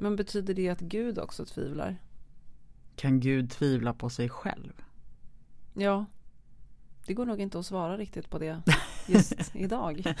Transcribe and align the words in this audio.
Men 0.00 0.16
betyder 0.16 0.54
det 0.54 0.68
att 0.68 0.80
Gud 0.80 1.18
också 1.18 1.44
tvivlar? 1.44 1.96
Kan 2.96 3.20
Gud 3.20 3.50
tvivla 3.50 3.94
på 3.94 4.10
sig 4.10 4.28
själv? 4.28 4.72
Ja, 5.74 6.04
det 7.06 7.14
går 7.14 7.26
nog 7.26 7.40
inte 7.40 7.58
att 7.58 7.66
svara 7.66 7.96
riktigt 7.96 8.30
på 8.30 8.38
det 8.38 8.62
just 9.06 9.34
idag. 9.54 10.14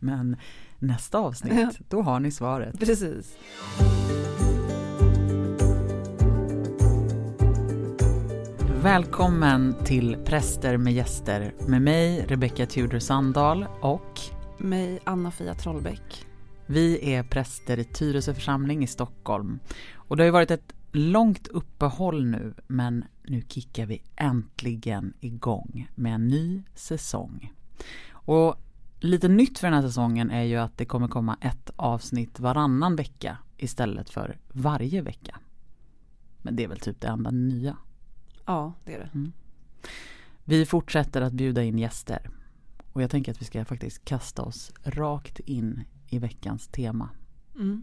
Men 0.00 0.36
nästa 0.78 1.18
avsnitt, 1.18 1.78
då 1.88 2.02
har 2.02 2.20
ni 2.20 2.30
svaret. 2.30 2.78
Precis. 2.78 3.36
Välkommen 8.82 9.74
till 9.84 10.16
Präster 10.24 10.76
med 10.76 10.92
gäster 10.92 11.54
med 11.68 11.82
mig, 11.82 12.26
Rebecca 12.28 12.66
Tudor 12.66 12.98
Sandahl 12.98 13.66
och 13.80 14.20
mig, 14.58 15.00
Anna-Fia 15.04 15.54
Trollbäck. 15.54 16.25
Vi 16.66 17.12
är 17.14 17.22
präster 17.22 17.78
i 17.78 17.84
Tyresö 17.84 18.34
församling 18.34 18.82
i 18.82 18.86
Stockholm. 18.86 19.58
Och 19.94 20.16
det 20.16 20.22
har 20.22 20.26
ju 20.26 20.32
varit 20.32 20.50
ett 20.50 20.72
långt 20.92 21.48
uppehåll 21.48 22.26
nu, 22.26 22.54
men 22.66 23.04
nu 23.22 23.42
kickar 23.48 23.86
vi 23.86 24.02
äntligen 24.16 25.14
igång 25.20 25.88
med 25.94 26.14
en 26.14 26.28
ny 26.28 26.62
säsong. 26.74 27.52
Och 28.10 28.56
lite 29.00 29.28
nytt 29.28 29.58
för 29.58 29.66
den 29.66 29.74
här 29.74 29.88
säsongen 29.88 30.30
är 30.30 30.42
ju 30.42 30.56
att 30.56 30.78
det 30.78 30.84
kommer 30.84 31.08
komma 31.08 31.38
ett 31.40 31.70
avsnitt 31.76 32.40
varannan 32.40 32.96
vecka 32.96 33.38
istället 33.56 34.10
för 34.10 34.38
varje 34.48 35.02
vecka. 35.02 35.40
Men 36.42 36.56
det 36.56 36.64
är 36.64 36.68
väl 36.68 36.80
typ 36.80 37.00
det 37.00 37.08
enda 37.08 37.30
nya. 37.30 37.76
Ja, 38.44 38.72
det 38.84 38.94
är 38.94 38.98
det. 38.98 39.10
Mm. 39.14 39.32
Vi 40.44 40.66
fortsätter 40.66 41.20
att 41.20 41.32
bjuda 41.32 41.62
in 41.62 41.78
gäster. 41.78 42.30
Och 42.92 43.02
jag 43.02 43.10
tänker 43.10 43.32
att 43.32 43.40
vi 43.40 43.44
ska 43.44 43.64
faktiskt 43.64 44.04
kasta 44.04 44.42
oss 44.42 44.72
rakt 44.84 45.40
in 45.40 45.84
i 46.08 46.18
veckans 46.18 46.68
tema. 46.68 47.08
Mm. 47.54 47.82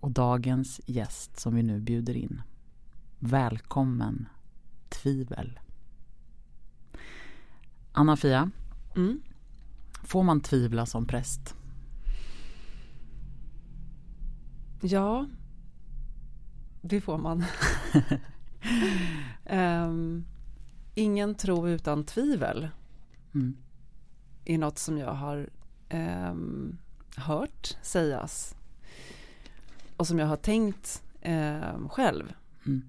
Och 0.00 0.10
dagens 0.10 0.80
gäst 0.86 1.40
som 1.40 1.54
vi 1.54 1.62
nu 1.62 1.80
bjuder 1.80 2.16
in. 2.16 2.42
Välkommen 3.18 4.28
Tvivel. 4.88 5.60
Anna-Fia. 7.92 8.50
Mm. 8.96 9.22
Får 10.02 10.22
man 10.22 10.40
tvivla 10.40 10.86
som 10.86 11.06
präst? 11.06 11.54
Ja, 14.80 15.26
det 16.82 17.00
får 17.00 17.18
man. 17.18 17.44
um, 19.50 20.24
ingen 20.94 21.34
tro 21.34 21.68
utan 21.68 22.04
tvivel 22.04 22.68
mm. 23.34 23.56
är 24.44 24.58
något 24.58 24.78
som 24.78 24.98
jag 24.98 25.14
har 25.14 25.50
um, 25.90 26.78
hört 27.16 27.76
sägas 27.82 28.56
och 29.96 30.06
som 30.06 30.18
jag 30.18 30.26
har 30.26 30.36
tänkt 30.36 31.02
um, 31.24 31.88
själv. 31.88 32.32
Mm. 32.66 32.82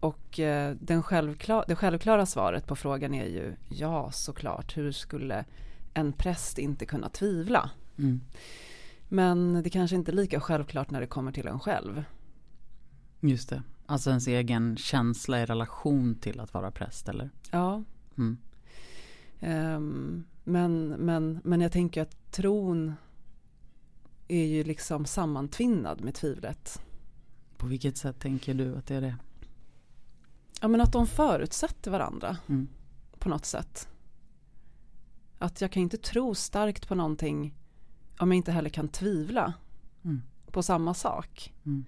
Och 0.00 0.38
uh, 0.38 0.76
den 0.80 1.02
självklar, 1.02 1.64
det 1.68 1.76
självklara 1.76 2.26
svaret 2.26 2.66
på 2.66 2.76
frågan 2.76 3.14
är 3.14 3.26
ju 3.26 3.56
ja, 3.68 4.10
såklart. 4.12 4.76
Hur 4.76 4.92
skulle 4.92 5.44
en 5.94 6.12
präst 6.12 6.58
inte 6.58 6.86
kunna 6.86 7.08
tvivla? 7.08 7.70
Mm. 7.98 8.20
Men 9.08 9.62
det 9.62 9.70
kanske 9.70 9.96
inte 9.96 10.10
är 10.10 10.14
lika 10.14 10.40
självklart 10.40 10.90
när 10.90 11.00
det 11.00 11.06
kommer 11.06 11.32
till 11.32 11.46
en 11.46 11.60
själv. 11.60 12.04
Just 13.20 13.48
det. 13.48 13.62
Alltså 13.86 14.10
ens 14.10 14.26
egen 14.26 14.76
känsla 14.76 15.42
i 15.42 15.46
relation 15.46 16.14
till 16.14 16.40
att 16.40 16.54
vara 16.54 16.70
präst 16.70 17.08
eller? 17.08 17.30
Ja. 17.50 17.82
Mm. 18.18 18.38
Um, 19.40 20.24
men, 20.44 20.88
men, 20.88 21.40
men 21.44 21.60
jag 21.60 21.72
tänker 21.72 22.02
att 22.02 22.32
tron 22.32 22.94
är 24.28 24.46
ju 24.46 24.64
liksom 24.64 25.06
sammantvinnad 25.06 26.04
med 26.04 26.14
tvivlet. 26.14 26.82
På 27.56 27.66
vilket 27.66 27.96
sätt 27.96 28.20
tänker 28.20 28.54
du 28.54 28.76
att 28.76 28.86
det 28.86 28.94
är 28.94 29.00
det? 29.00 29.16
Ja 30.60 30.68
men 30.68 30.80
att 30.80 30.92
de 30.92 31.06
förutsätter 31.06 31.90
varandra 31.90 32.36
mm. 32.48 32.68
på 33.18 33.28
något 33.28 33.44
sätt. 33.44 33.88
Att 35.38 35.60
jag 35.60 35.72
kan 35.72 35.82
inte 35.82 35.98
tro 35.98 36.34
starkt 36.34 36.88
på 36.88 36.94
någonting 36.94 37.54
om 38.18 38.30
jag 38.30 38.36
inte 38.36 38.52
heller 38.52 38.70
kan 38.70 38.88
tvivla 38.88 39.54
mm. 40.04 40.22
på 40.50 40.62
samma 40.62 40.94
sak. 40.94 41.54
Mm. 41.66 41.84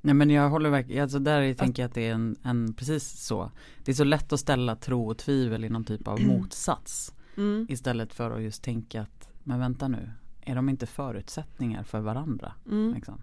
Nej 0.00 0.14
men 0.14 0.30
jag 0.30 0.50
håller 0.50 0.70
verkligen, 0.70 1.02
alltså 1.02 1.18
där 1.18 1.50
att, 1.50 1.58
tänker 1.58 1.82
jag 1.82 1.88
att 1.88 1.94
det 1.94 2.08
är 2.08 2.14
en, 2.14 2.36
en, 2.42 2.74
precis 2.74 3.26
så. 3.26 3.50
Det 3.84 3.92
är 3.92 3.94
så 3.94 4.04
lätt 4.04 4.32
att 4.32 4.40
ställa 4.40 4.76
tro 4.76 5.10
och 5.10 5.18
tvivel 5.18 5.64
i 5.64 5.68
någon 5.68 5.84
typ 5.84 6.08
av 6.08 6.18
mm. 6.18 6.36
motsats. 6.36 7.14
Mm. 7.36 7.66
Istället 7.68 8.14
för 8.14 8.30
att 8.30 8.42
just 8.42 8.62
tänka 8.62 9.02
att, 9.02 9.28
men 9.44 9.58
vänta 9.58 9.88
nu, 9.88 10.10
är 10.40 10.54
de 10.54 10.68
inte 10.68 10.86
förutsättningar 10.86 11.82
för 11.82 12.00
varandra? 12.00 12.54
Mm. 12.70 12.94
Liksom? 12.94 13.22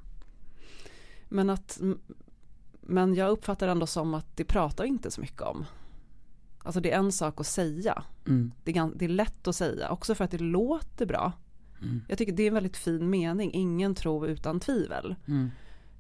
Men 1.30 1.50
att, 1.50 1.82
men 2.82 3.16
jag 3.16 3.30
uppfattar 3.30 3.68
ändå 3.68 3.88
som 3.88 4.14
att 4.14 4.38
det 4.38 4.44
pratar 4.44 4.84
inte 4.84 5.12
så 5.12 5.22
mycket 5.22 5.42
om. 5.42 5.66
Alltså 6.64 6.82
det 6.82 6.92
är 6.92 6.98
en 6.98 7.12
sak 7.12 7.40
att 7.40 7.48
säga. 7.48 8.04
Mm. 8.28 8.52
Det, 8.64 8.78
är, 8.78 8.92
det, 8.96 9.06
är, 9.06 9.10
lätt 9.10 9.48
att 9.48 9.56
säga, 9.56 9.90
också 9.90 10.16
för 10.16 10.24
att 10.24 10.32
det 10.32 10.38
låter 10.38 11.06
bra. 11.06 11.32
Mm. 11.82 12.02
Jag 12.08 12.18
tycker 12.18 12.34
det 12.34 12.44
är 12.44 12.48
en 12.48 12.54
väldigt 12.54 12.78
fin 12.78 13.10
mening, 13.10 13.52
ingen 13.54 13.96
tro 13.96 14.28
utan 14.28 14.60
tvivel. 14.60 15.16
Mm. 15.28 15.52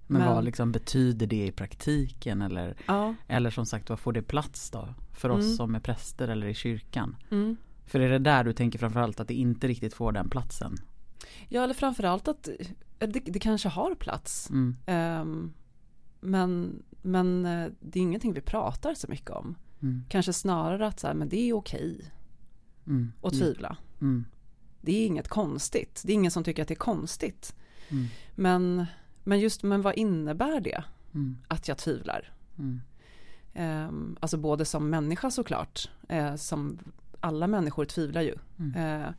Men, 0.07 0.21
Men, 0.21 0.35
vad 0.35 0.43
liksom 0.43 0.71
betyder 0.71 1.27
det 1.27 1.45
i 1.45 1.51
praktiken 1.51 2.41
eller, 2.41 2.75
ja. 2.87 3.15
eller 3.27 3.49
som 3.49 3.65
sagt 3.65 3.89
vad 3.89 3.99
får 3.99 4.13
det 4.13 4.21
plats 4.21 4.71
då 4.71 4.93
för 5.11 5.29
oss 5.29 5.45
mm. 5.45 5.55
som 5.55 5.75
är 5.75 5.79
präster 5.79 6.27
eller 6.27 6.47
i 6.47 6.53
kyrkan? 6.53 7.15
Mm. 7.93 8.09
För 8.09 8.13
är 8.15 8.19
det 8.19 8.29
där 8.29 8.43
du 8.43 8.53
tänker 8.53 8.79
framförallt 8.79 9.19
att 9.19 9.27
det 9.27 9.33
inte 9.33 9.67
riktigt 9.67 9.93
får 9.93 10.11
den 10.11 10.29
platsen? 10.29 10.77
Ja 11.49 11.63
eller 11.63 11.73
framförallt 11.73 12.27
att 12.27 12.49
det, 12.99 13.19
det 13.19 13.39
kanske 13.39 13.69
har 13.69 13.95
plats. 13.95 14.49
Mm. 14.49 14.77
Um, 15.21 15.53
men, 16.19 16.83
men 17.01 17.45
eh, 17.45 17.71
det 17.79 17.99
är 17.99 18.03
ingenting 18.03 18.33
vi 18.33 18.41
pratar 18.41 18.93
så 18.93 19.07
mycket 19.07 19.29
om. 19.29 19.55
Mm. 19.81 20.03
Kanske 20.09 20.33
snarare 20.33 20.87
att 20.87 20.99
så 20.99 21.07
här, 21.07 21.13
men 21.13 21.29
det 21.29 21.49
är 21.49 21.53
okej 21.53 22.11
mm. 22.87 23.11
att 23.21 23.33
tvivla. 23.33 23.77
Mm. 24.01 24.25
Det 24.81 24.91
är 24.91 25.05
inget 25.05 25.27
konstigt. 25.27 26.01
Det 26.05 26.11
är 26.11 26.13
ingen 26.13 26.31
som 26.31 26.43
tycker 26.43 26.61
att 26.61 26.67
det 26.67 26.73
är 26.73 26.75
konstigt. 26.75 27.55
Mm. 27.89 28.07
Men 28.35 28.85
men 29.23 29.39
just, 29.39 29.63
men 29.63 29.81
vad 29.81 29.97
innebär 29.97 30.59
det? 30.59 30.83
Mm. 31.13 31.37
Att 31.47 31.67
jag 31.67 31.77
tvivlar? 31.77 32.33
Mm. 32.57 32.81
Um, 33.87 34.17
alltså 34.19 34.37
både 34.37 34.65
som 34.65 34.89
människa 34.89 35.31
såklart, 35.31 35.89
uh, 36.11 36.35
som 36.35 36.79
alla 37.21 37.47
människor 37.47 37.85
tvivlar 37.85 38.21
ju. 38.21 38.35
Mm. 38.59 39.01
Uh, 39.01 39.09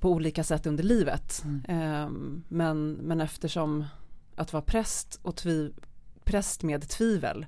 på 0.00 0.12
olika 0.12 0.44
sätt 0.44 0.66
under 0.66 0.84
livet. 0.84 1.44
Um, 1.68 2.44
men, 2.48 2.92
men 2.92 3.20
eftersom 3.20 3.84
att 4.36 4.52
vara 4.52 4.62
präst 4.62 5.20
och 5.22 5.36
tviv, 5.36 5.74
präst 6.24 6.62
med 6.62 6.88
tvivel 6.88 7.46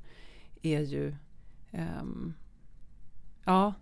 är 0.63 0.81
ju 0.81 1.15
um, 1.73 2.35
ja 3.45 3.75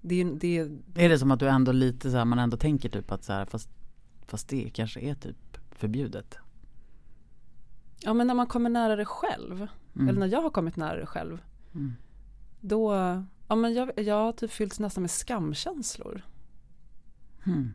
det, 0.00 0.24
det, 0.24 0.58
är 0.94 1.08
det 1.08 1.18
som 1.18 1.30
att 1.30 1.40
du 1.40 1.48
ändå 1.48 1.72
lite 1.72 2.10
så 2.10 2.16
här, 2.16 2.24
man 2.24 2.38
ändå 2.38 2.56
tänker 2.56 2.88
typ 2.88 3.12
att 3.12 3.24
så 3.24 3.32
här, 3.32 3.44
fast, 3.44 3.70
fast 4.26 4.48
det 4.48 4.70
kanske 4.74 5.00
är 5.00 5.14
typ 5.14 5.58
förbjudet? 5.70 6.38
Ja 8.00 8.14
men 8.14 8.26
när 8.26 8.34
man 8.34 8.46
kommer 8.46 8.70
nära 8.70 8.96
det 8.96 9.04
själv, 9.04 9.66
mm. 9.94 10.08
eller 10.08 10.20
när 10.20 10.26
jag 10.26 10.42
har 10.42 10.50
kommit 10.50 10.76
nära 10.76 11.00
det 11.00 11.06
själv, 11.06 11.38
mm. 11.74 11.94
då, 12.60 12.94
ja 13.50 13.56
men 13.56 13.74
jag, 13.74 13.98
jag 13.98 14.14
har 14.14 14.32
typ 14.32 14.50
fyllts 14.50 14.80
nästan 14.80 15.02
med 15.02 15.10
skamkänslor. 15.10 16.22
Mm. 17.46 17.72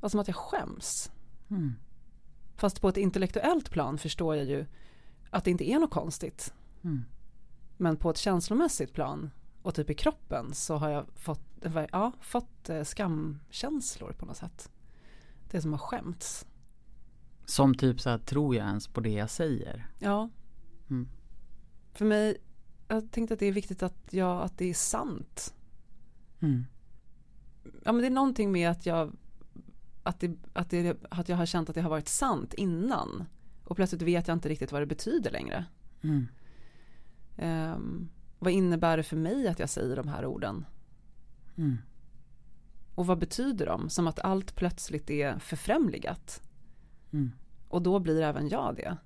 Alltså 0.00 0.08
som 0.08 0.20
att 0.20 0.28
jag 0.28 0.36
skäms. 0.36 1.10
Mm. 1.50 1.74
Fast 2.56 2.80
på 2.80 2.88
ett 2.88 2.96
intellektuellt 2.96 3.70
plan 3.70 3.98
förstår 3.98 4.36
jag 4.36 4.46
ju 4.46 4.66
att 5.30 5.44
det 5.44 5.50
inte 5.50 5.70
är 5.70 5.78
något 5.78 5.90
konstigt. 5.90 6.54
Mm. 6.84 7.04
Men 7.76 7.96
på 7.96 8.10
ett 8.10 8.16
känslomässigt 8.16 8.92
plan 8.92 9.30
och 9.62 9.74
typ 9.74 9.90
i 9.90 9.94
kroppen 9.94 10.54
så 10.54 10.76
har 10.76 10.88
jag 10.88 11.06
fått, 11.14 11.42
ja, 11.92 12.12
fått 12.20 12.68
eh, 12.68 12.82
skamkänslor 12.82 14.12
på 14.12 14.26
något 14.26 14.36
sätt. 14.36 14.70
Det 15.50 15.60
som 15.60 15.72
har 15.72 15.78
skämts. 15.78 16.46
Som 17.44 17.74
typ 17.74 18.00
så 18.00 18.10
här, 18.10 18.18
tror 18.18 18.56
jag 18.56 18.66
ens 18.66 18.88
på 18.88 19.00
det 19.00 19.12
jag 19.12 19.30
säger? 19.30 19.86
Ja. 19.98 20.30
Mm. 20.90 21.08
För 21.92 22.04
mig, 22.04 22.36
jag 22.88 23.10
tänkte 23.10 23.34
att 23.34 23.40
det 23.40 23.46
är 23.46 23.52
viktigt 23.52 23.82
att, 23.82 23.98
jag, 24.10 24.42
att 24.42 24.58
det 24.58 24.70
är 24.70 24.74
sant. 24.74 25.54
Mm. 26.40 26.64
Ja 27.84 27.92
men 27.92 28.00
det 28.00 28.06
är 28.06 28.10
någonting 28.10 28.52
med 28.52 28.70
att 28.70 28.86
jag, 28.86 29.12
att, 30.02 30.20
det, 30.20 30.36
att, 30.52 30.70
det, 30.70 30.96
att 31.10 31.28
jag 31.28 31.36
har 31.36 31.46
känt 31.46 31.68
att 31.68 31.74
det 31.74 31.80
har 31.80 31.90
varit 31.90 32.08
sant 32.08 32.54
innan. 32.54 33.24
Och 33.64 33.76
plötsligt 33.76 34.02
vet 34.02 34.28
jag 34.28 34.34
inte 34.34 34.48
riktigt 34.48 34.72
vad 34.72 34.82
det 34.82 34.86
betyder 34.86 35.30
längre. 35.30 35.64
Mm. 36.02 36.28
Um, 37.38 38.08
vad 38.38 38.52
innebär 38.52 38.96
det 38.96 39.02
för 39.02 39.16
mig 39.16 39.48
att 39.48 39.58
jag 39.58 39.68
säger 39.68 39.96
de 39.96 40.08
här 40.08 40.26
orden? 40.26 40.66
Mm. 41.56 41.78
Och 42.94 43.06
vad 43.06 43.18
betyder 43.18 43.66
de? 43.66 43.90
Som 43.90 44.06
att 44.06 44.18
allt 44.18 44.56
plötsligt 44.56 45.10
är 45.10 45.38
förfrämligat. 45.38 46.42
Mm. 47.12 47.32
Och 47.68 47.82
då 47.82 47.98
blir 47.98 48.22
även 48.22 48.48
jag 48.48 48.76
det. 48.76 48.96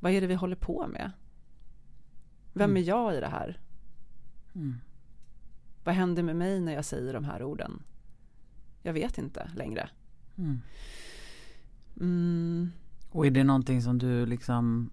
Vad 0.00 0.12
är 0.12 0.20
det 0.20 0.26
vi 0.26 0.34
håller 0.34 0.56
på 0.56 0.86
med? 0.86 1.12
Vem 2.56 2.70
mm. 2.70 2.82
är 2.82 2.86
jag 2.86 3.16
i 3.16 3.20
det 3.20 3.28
här? 3.28 3.60
Mm. 4.54 4.76
Vad 5.84 5.94
händer 5.94 6.22
med 6.22 6.36
mig 6.36 6.60
när 6.60 6.72
jag 6.72 6.84
säger 6.84 7.12
de 7.12 7.24
här 7.24 7.42
orden? 7.42 7.82
jag 8.86 8.92
vet 8.92 9.18
inte 9.18 9.50
längre. 9.54 9.88
Mm. 10.36 10.60
Mm. 12.00 12.72
Och 13.10 13.26
är 13.26 13.30
det 13.30 13.44
någonting 13.44 13.82
som 13.82 13.98
du 13.98 14.26
liksom 14.26 14.90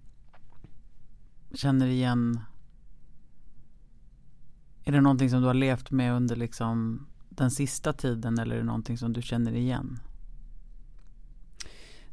känner 1.53 1.87
igen? 1.87 2.39
Är 4.83 4.91
det 4.91 5.01
någonting 5.01 5.29
som 5.29 5.41
du 5.41 5.47
har 5.47 5.53
levt 5.53 5.91
med 5.91 6.13
under 6.13 6.35
liksom 6.35 7.07
den 7.29 7.51
sista 7.51 7.93
tiden 7.93 8.39
eller 8.39 8.55
är 8.55 8.59
det 8.59 8.65
någonting 8.65 8.97
som 8.97 9.13
du 9.13 9.21
känner 9.21 9.53
igen? 9.53 9.99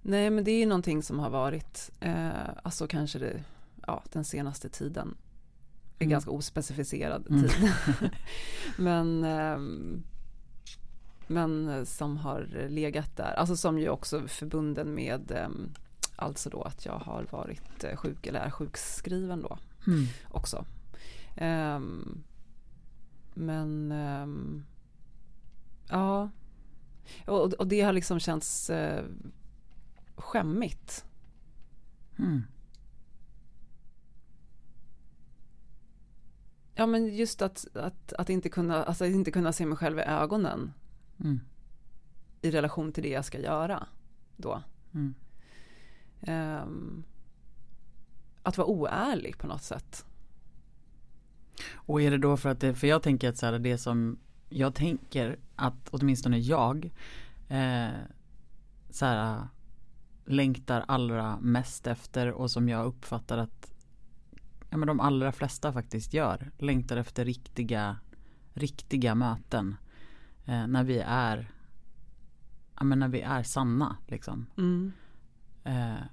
Nej 0.03 0.31
men 0.31 0.45
det 0.45 0.51
är 0.51 0.67
någonting 0.67 1.03
som 1.03 1.19
har 1.19 1.31
varit, 1.31 1.91
eh, 2.01 2.49
alltså 2.63 2.87
kanske 2.87 3.19
det, 3.19 3.45
ja, 3.87 4.03
den 4.13 4.25
senaste 4.25 4.69
tiden. 4.69 5.17
En 6.01 6.07
mm. 6.07 6.11
ganska 6.11 6.31
ospecificerad 6.31 7.27
mm. 7.31 7.43
tid. 7.43 7.73
men, 8.77 9.25
eh, 9.25 9.59
men 11.27 11.87
som 11.87 12.17
har 12.17 12.69
legat 12.69 13.17
där, 13.17 13.35
alltså 13.35 13.57
som 13.57 13.79
ju 13.79 13.89
också 13.89 14.29
förbunden 14.29 14.95
med 14.95 15.31
eh, 15.31 15.49
alltså 16.17 16.51
då 16.51 16.63
att 16.63 16.87
jag 16.87 16.99
har 16.99 17.27
varit 17.31 17.85
eh, 17.85 17.97
sjuk 17.97 18.27
eller 18.27 18.41
är 18.41 18.51
sjukskriven 18.51 19.43
då 19.43 19.59
mm. 19.87 20.07
också. 20.29 20.65
Ehm, 21.37 22.23
men 23.35 23.93
ehm, 23.93 24.65
ja, 25.89 26.31
och, 27.27 27.53
och, 27.53 27.67
det 27.67 27.81
har 27.81 27.93
liksom 27.93 28.21
känts 28.21 28.71
eh, 28.71 29.05
skämmigt. 30.17 31.05
Mm. 32.19 32.43
Ja 36.81 36.87
men 36.87 37.15
just 37.15 37.43
att, 37.43 37.67
att, 37.75 38.13
att, 38.13 38.31
inte 38.31 38.49
kunna, 38.49 38.85
alltså 38.85 39.05
att 39.05 39.11
inte 39.11 39.31
kunna 39.31 39.53
se 39.53 39.67
mig 39.67 39.79
själv 39.79 39.99
i 39.99 40.03
ögonen. 40.03 40.73
Mm. 41.21 41.41
I 42.43 42.51
relation 42.51 42.93
till 42.93 43.03
det 43.03 43.09
jag 43.09 43.25
ska 43.25 43.39
göra 43.39 43.87
då. 44.37 44.63
Mm. 44.95 45.15
Um, 46.63 47.05
att 48.43 48.59
vara 48.59 48.69
oärlig 48.69 49.39
på 49.39 49.47
något 49.47 49.63
sätt. 49.63 50.05
Och 51.73 52.03
är 52.03 52.11
det 52.11 52.19
då 52.19 52.37
för 52.37 52.49
att 52.49 52.61
det, 52.61 52.75
för 52.75 52.87
jag 52.87 53.03
tänker 53.03 53.29
att 53.29 53.37
så 53.37 53.47
här, 53.47 53.59
det 53.59 53.79
som 53.79 54.19
jag 54.49 54.75
tänker 54.75 55.39
att 55.57 55.89
åtminstone 55.91 56.39
jag 56.39 56.91
eh, 57.49 57.89
så 58.91 59.05
här, 59.05 59.49
längtar 60.25 60.85
allra 60.89 61.39
mest 61.41 61.87
efter 61.87 62.31
och 62.31 62.51
som 62.51 62.69
jag 62.69 62.87
uppfattar 62.87 63.39
att 63.39 63.73
ja, 64.71 64.77
men 64.77 64.87
de 64.87 65.01
allra 65.01 65.33
flesta 65.33 65.73
faktiskt 65.73 66.15
gör. 66.15 66.51
Längtar 66.59 66.97
efter 66.97 67.25
riktiga, 67.25 67.97
riktiga 68.53 69.15
möten. 69.15 69.77
Eh, 70.45 70.67
när 70.67 70.85
vi 70.85 70.99
är 71.07 71.53
ja, 72.77 72.85
men 72.85 72.99
när 72.99 73.09
vi 73.09 73.21
är 73.21 73.43
sanna 73.43 73.97
liksom. 74.07 74.47
Mm. 74.57 74.93
Eh, 75.65 76.05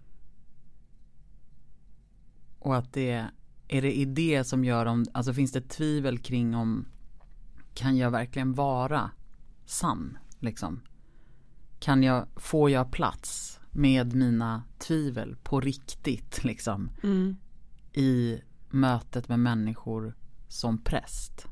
och 2.60 2.76
att 2.76 2.94
det 2.94 3.28
är 3.68 3.82
det 3.82 3.98
i 3.98 4.06
det 4.06 4.44
som 4.44 4.64
gör 4.64 4.86
om, 4.86 5.06
alltså 5.12 5.34
finns 5.34 5.52
det 5.52 5.62
tvivel 5.62 6.20
kring 6.20 6.56
om 6.56 6.86
kan 7.74 7.98
jag 7.98 8.12
verkligen 8.12 8.54
vara 8.54 9.12
sann 9.66 10.18
liksom? 10.40 10.82
Kan 11.80 12.04
jag, 12.04 12.28
får 12.36 12.70
jag 12.70 12.92
plats 12.92 13.60
med 13.72 14.16
mina 14.16 14.64
tvivel 14.80 15.36
på 15.44 15.62
riktigt 15.62 16.44
liksom? 16.44 16.90
Mm. 17.04 17.38
I 17.94 18.42
mötet 18.70 19.30
med 19.30 19.40
människor 19.40 20.16
som 20.48 20.84
präst? 20.84 21.48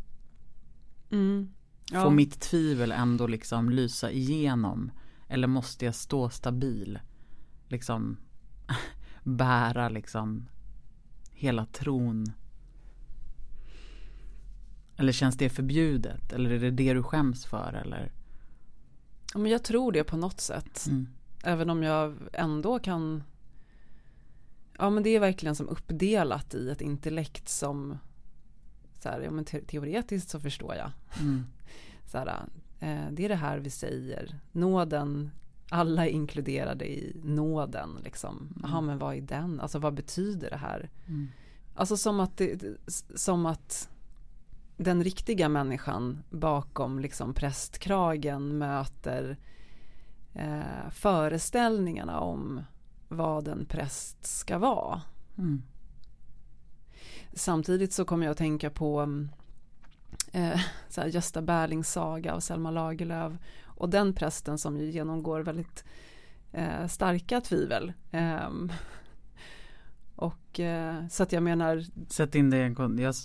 Mm. 1.12 1.54
Ja. 1.92 2.04
Får 2.04 2.12
mitt 2.12 2.40
tvivel 2.42 2.92
ändå 2.92 3.28
liksom 3.28 3.70
lysa 3.70 4.12
igenom? 4.12 4.92
Eller 5.28 5.48
måste 5.48 5.86
jag 5.86 5.96
stå 5.96 6.30
stabil? 6.30 7.00
Liksom 7.68 8.18
bära 9.24 9.90
liksom 9.90 10.50
hela 11.32 11.66
tron? 11.66 12.26
Eller 14.98 15.12
känns 15.12 15.38
det 15.38 15.50
förbjudet? 15.50 16.34
Eller 16.34 16.50
är 16.50 16.60
det 16.60 16.72
det 16.72 16.94
du 16.94 17.04
skäms 17.04 17.46
för? 17.46 17.74
Eller? 17.74 18.12
Ja, 19.34 19.40
men 19.40 19.52
jag 19.52 19.64
tror 19.64 19.92
det 19.92 20.04
på 20.04 20.18
något 20.18 20.42
sätt. 20.42 20.86
Mm. 20.88 21.08
Även 21.44 21.70
om 21.70 21.84
jag 21.84 22.16
ändå 22.34 22.80
kan 22.80 23.24
Ja 24.78 24.90
men 24.90 25.04
det 25.04 25.10
är 25.10 25.20
verkligen 25.20 25.56
som 25.56 25.70
uppdelat 25.70 26.54
i 26.54 26.70
ett 26.70 26.82
intellekt 26.82 27.50
som 27.50 27.98
så 29.00 29.10
här, 29.10 29.22
ja, 29.22 29.32
men 29.32 29.46
te 29.46 29.62
teoretiskt 29.62 30.30
så 30.30 30.40
förstår 30.40 30.76
jag. 30.76 30.92
Mm. 31.20 31.46
Så 32.06 32.18
här, 32.18 32.28
eh, 32.80 33.12
det 33.12 33.26
är 33.26 33.30
det 33.30 33.36
här 33.36 33.60
vi 33.60 33.70
säger. 33.70 34.40
Nåden, 34.52 35.32
alla 35.70 36.06
är 36.06 36.10
inkluderade 36.10 36.86
i 36.86 37.22
nåden. 37.24 37.90
Liksom. 38.04 38.38
Mm. 38.38 38.54
Jaha, 38.64 38.82
men 38.82 38.98
vad 38.98 39.16
är 39.16 39.22
den? 39.22 39.60
Alltså 39.60 39.80
vad 39.80 39.94
betyder 39.94 40.50
det 40.50 40.58
här? 40.58 40.90
Mm. 41.08 41.28
Alltså 41.76 41.98
som 41.98 42.20
att, 42.20 42.38
det, 42.38 42.64
som 43.16 43.46
att 43.46 43.90
den 44.78 45.04
riktiga 45.04 45.50
människan 45.50 46.24
bakom 46.30 47.00
liksom 47.00 47.34
prästkragen 47.34 48.58
möter 48.58 49.38
eh, 50.34 50.90
föreställningarna 50.92 52.20
om 52.20 52.62
vad 53.08 53.48
en 53.48 53.66
präst 53.66 54.26
ska 54.26 54.58
vara. 54.58 55.02
Mm. 55.38 55.64
Samtidigt 57.34 57.94
så 57.94 58.06
kommer 58.06 58.26
jag 58.26 58.32
att 58.32 58.38
tänka 58.38 58.70
på 58.70 59.02
eh, 60.32 60.60
så 60.90 61.02
här 61.02 61.08
Gösta 61.08 61.42
Berlings 61.42 61.92
saga 61.92 62.34
av 62.34 62.40
Selma 62.40 62.72
Lagerlöf 62.72 63.34
och 63.64 63.90
den 63.90 64.14
prästen 64.14 64.58
som 64.58 64.78
ju 64.78 64.92
genomgår 64.92 65.40
väldigt 65.40 65.84
eh, 66.52 66.88
starka 66.88 67.42
tvivel. 67.42 67.94
Eh, 68.12 68.50
och 70.16 70.60
eh, 70.60 71.08
så 71.08 71.24
att 71.24 71.32
jag 71.32 71.44
menar 71.44 71.84
Sätt 72.10 72.36
in 72.36 72.50
det, 72.50 72.70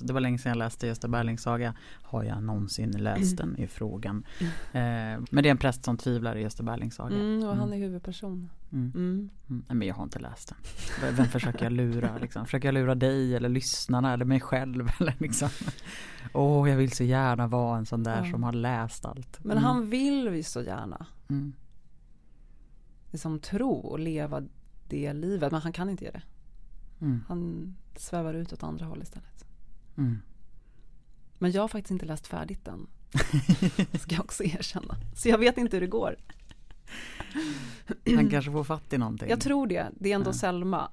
det 0.03 0.13
var 0.13 0.21
länge 0.21 0.39
sedan 0.39 0.51
jag 0.51 0.59
läste 0.59 0.87
Gösta 0.87 1.09
Berlings 1.09 1.43
saga 1.43 1.75
Har 2.03 2.25
jag 2.25 2.43
någonsin 2.43 2.91
läst 2.91 3.37
den 3.37 3.57
i 3.57 3.67
frågan 3.67 4.27
mm. 4.73 5.25
Men 5.31 5.43
det 5.43 5.49
är 5.49 5.51
en 5.51 5.59
präst 5.59 5.85
som 5.85 5.97
tvivlar 5.97 6.37
i 6.37 6.43
Gösta 6.43 6.63
Berlings 6.63 6.95
saga 6.95 7.17
mm, 7.17 7.43
och 7.43 7.57
han 7.57 7.69
är 7.69 7.77
mm. 7.77 7.81
huvudperson 7.81 8.51
mm. 8.73 8.93
mm. 8.95 9.31
mm. 9.51 9.65
Nej 9.69 9.77
men 9.77 9.89
jag 9.89 9.95
har 9.95 10.05
inte 10.05 10.19
läst 10.19 10.55
den 11.01 11.17
Vem 11.17 11.27
försöker 11.27 11.65
jag 11.65 11.73
lura 11.73 12.19
liksom? 12.19 12.45
Försöker 12.45 12.69
jag 12.69 12.75
lura 12.75 12.95
dig 12.95 13.37
eller 13.37 13.49
lyssnarna 13.49 14.13
eller 14.13 14.25
mig 14.25 14.41
själv 14.41 14.89
eller 15.01 15.15
liksom 15.19 15.49
Åh 16.33 16.65
oh, 16.65 16.71
jag 16.71 16.77
vill 16.77 16.93
så 16.93 17.05
gärna 17.05 17.47
vara 17.47 17.79
en 17.79 17.87
sån 17.87 18.03
där 18.03 18.25
som 18.25 18.43
har 18.43 18.53
läst 18.53 19.05
allt 19.05 19.45
Men 19.45 19.59
han 19.59 19.91
vill 19.91 20.29
vi 20.29 20.43
så 20.43 20.63
gärna 20.63 21.07
Liksom 23.11 23.39
tro 23.39 23.73
och 23.73 23.99
leva 23.99 24.43
det 24.89 25.13
livet 25.13 25.53
men 25.53 25.61
han 25.61 25.73
kan 25.73 25.91
inte 25.91 26.05
göra 26.05 26.15
det 26.15 26.23
Mm. 27.01 27.25
Han 27.29 27.75
svävar 27.97 28.35
ut 28.35 28.53
åt 28.53 28.63
andra 28.63 28.87
håll 28.87 29.03
istället. 29.03 29.45
Mm. 29.97 30.19
Men 31.39 31.53
jag 31.53 31.63
har 31.63 31.69
faktiskt 31.69 31.91
inte 31.91 32.07
läst 32.07 32.27
färdigt 32.27 32.65
den. 32.65 32.87
Ska 34.01 34.15
jag 34.15 34.25
också 34.25 34.45
erkänna. 34.45 34.97
Så 35.15 35.29
jag 35.29 35.39
vet 35.39 35.59
inte 35.59 35.77
hur 35.77 35.81
det 35.81 35.87
går. 35.87 36.17
Han 38.17 38.31
kanske 38.31 38.53
får 38.53 38.65
fatt 38.65 38.93
i 38.93 38.99
någonting. 38.99 39.29
Jag 39.29 39.41
tror 39.41 39.67
det. 39.67 39.87
Det 39.95 40.11
är 40.11 40.15
ändå 40.15 40.31
ja. 40.31 40.35
Selma 40.35 40.91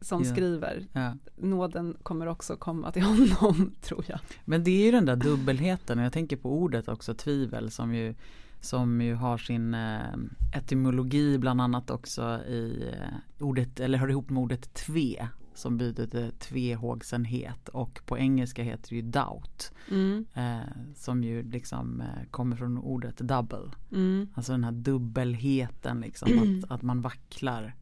som 0.00 0.22
ja. 0.22 0.32
skriver. 0.32 0.86
Ja. 0.92 1.14
Nåden 1.36 1.96
kommer 2.02 2.26
också 2.26 2.56
komma 2.56 2.92
till 2.92 3.02
honom, 3.02 3.74
tror 3.80 4.04
jag. 4.08 4.20
Men 4.44 4.64
det 4.64 4.70
är 4.70 4.84
ju 4.84 4.90
den 4.90 5.04
där 5.04 5.16
dubbelheten. 5.16 5.98
Jag 5.98 6.12
tänker 6.12 6.36
på 6.36 6.58
ordet 6.58 6.88
också, 6.88 7.14
tvivel, 7.14 7.70
som 7.70 7.94
ju 7.94 8.14
som 8.60 9.00
ju 9.00 9.14
har 9.14 9.38
sin 9.38 9.74
eh, 9.74 10.14
etymologi 10.56 11.38
bland 11.38 11.60
annat 11.60 11.90
också 11.90 12.40
i 12.48 12.92
eh, 12.92 13.44
ordet, 13.44 13.80
eller 13.80 13.98
hör 13.98 14.10
ihop 14.10 14.30
med 14.30 14.42
ordet 14.42 14.74
tve 14.74 15.28
som 15.54 15.76
betyder 15.76 16.30
tvehågsenhet 16.30 17.68
och 17.68 18.00
på 18.06 18.18
engelska 18.18 18.62
heter 18.62 18.88
det 18.90 18.96
ju 18.96 19.02
doubt. 19.02 19.72
Mm. 19.90 20.26
Eh, 20.34 20.94
som 20.94 21.24
ju 21.24 21.42
liksom 21.42 22.00
eh, 22.00 22.24
kommer 22.30 22.56
från 22.56 22.78
ordet 22.78 23.16
double. 23.18 23.70
Mm. 23.92 24.28
Alltså 24.34 24.52
den 24.52 24.64
här 24.64 24.72
dubbelheten 24.72 26.00
liksom 26.00 26.38
att, 26.38 26.70
att 26.70 26.82
man 26.82 27.00
vacklar 27.00 27.74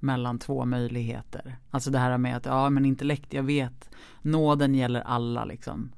mellan 0.00 0.38
två 0.38 0.64
möjligheter. 0.64 1.58
Alltså 1.70 1.90
det 1.90 1.98
här 1.98 2.18
med 2.18 2.36
att 2.36 2.46
ja 2.46 2.70
men 2.70 2.84
intellekt, 2.84 3.32
jag 3.32 3.42
vet 3.42 3.90
nåden 4.22 4.74
gäller 4.74 5.00
alla 5.00 5.44
liksom. 5.44 5.92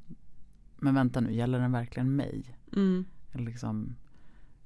Men 0.77 0.95
vänta 0.95 1.21
nu, 1.21 1.33
gäller 1.33 1.59
den 1.59 1.73
verkligen 1.73 2.17
mig? 2.17 2.57
Mm. 2.77 3.05
Liksom, 3.33 3.97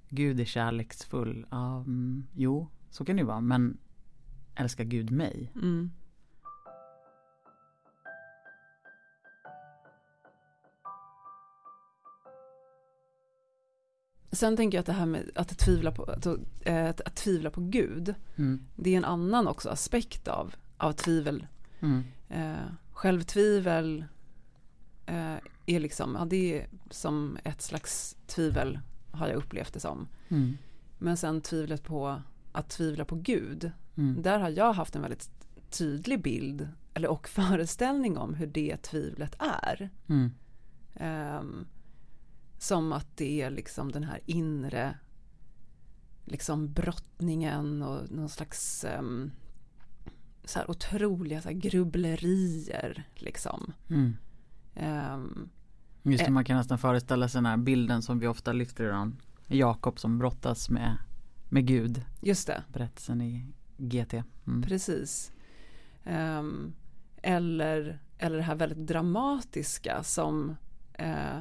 Gud 0.09 0.41
är 0.41 0.45
kärleksfull. 0.45 1.47
Um, 1.51 2.27
jo, 2.35 2.69
så 2.91 3.05
kan 3.05 3.17
det 3.17 3.21
ju 3.21 3.27
vara. 3.27 3.41
Men 3.41 3.79
älskar 4.55 4.85
Gud 4.85 5.11
mig? 5.11 5.53
Mm. 5.55 5.91
Sen 14.33 14.57
tänker 14.57 14.79
jag 14.79 14.81
att 14.81 14.87
det 14.87 14.93
här 14.93 15.07
med 15.07 15.31
att 15.35 15.59
tvivla 15.59 15.93
på, 15.93 16.05
att, 16.05 16.27
äh, 16.61 16.89
att 16.89 17.17
tvivla 17.17 17.51
på 17.51 17.61
Gud, 17.61 18.15
mm. 18.37 18.61
det 18.77 18.91
är 18.91 18.97
en 18.97 19.05
annan 19.05 19.49
också 19.49 19.69
aspekt 19.69 20.29
av, 20.29 20.55
av 20.77 20.93
tvivel. 20.93 21.47
Mm. 21.81 22.05
Äh, 22.29 22.73
självtvivel 22.93 24.05
äh, 25.07 25.37
är 25.67 25.81
liksom, 25.81 26.17
ja 26.19 26.25
det 26.25 26.59
är 26.59 26.67
som 26.91 27.39
ett 27.45 27.63
slags 27.63 28.17
tvivel 28.27 28.79
har 29.11 29.29
jag 29.29 29.37
upplevt 29.37 29.75
det 29.75 29.81
som. 29.81 30.09
Mm. 30.29 30.59
Men 30.99 31.17
sen 31.17 31.41
tvivlet 31.41 31.85
på 31.85 32.23
att 32.53 32.69
tvivla 32.69 33.05
på 33.05 33.15
Gud. 33.15 33.71
Mm. 33.97 34.23
Där 34.23 34.39
har 34.39 34.51
jag 34.51 34.73
haft 34.73 34.97
en 34.97 35.03
väldigt 35.03 35.31
tydlig 35.71 36.23
bild 36.23 36.69
eller, 36.95 37.09
och 37.09 37.29
föreställning 37.29 38.19
om 38.19 38.35
hur 38.35 38.47
det 38.47 38.77
tvivlet 38.77 39.37
är. 39.39 39.91
Um, 41.01 41.67
som 42.63 42.93
att 42.93 43.17
det 43.17 43.43
är 43.43 43.51
liksom 43.51 43.93
den 43.93 44.05
här 44.05 44.21
inre 44.27 44.99
liksom 46.25 46.73
brottningen 46.73 47.83
och 47.83 48.11
någon 48.11 48.29
slags 48.29 48.87
um, 48.99 49.31
så 50.45 50.59
här 50.59 50.71
otroliga 50.71 51.43
så 51.43 51.49
här 51.49 51.57
grubblerier 51.57 53.05
liksom. 53.15 53.73
Mm. 53.91 54.17
Um, 55.15 55.51
Just 56.03 56.25
det, 56.25 56.31
man 56.31 56.45
kan 56.45 56.57
nästan 56.57 56.79
föreställa 56.79 57.29
sig 57.29 57.39
den 57.39 57.47
här 57.47 57.57
bilden 57.57 58.03
som 58.03 58.19
vi 58.19 58.27
ofta 58.27 58.53
lyfter 58.53 58.85
idag. 58.85 59.13
Jakob 59.47 59.99
som 59.99 60.19
brottas 60.19 60.71
med, 60.71 60.97
med 61.49 61.67
Gud. 61.67 62.05
Just 62.21 62.47
det. 62.47 62.63
Berättelsen 62.73 63.21
i 63.21 63.47
GT. 63.77 64.15
Mm. 64.47 64.63
Precis. 64.63 65.33
Um, 66.05 66.75
eller, 67.23 67.99
eller 68.19 68.37
det 68.37 68.43
här 68.43 68.55
väldigt 68.55 68.87
dramatiska 68.87 70.03
som 70.03 70.57
uh, 71.01 71.41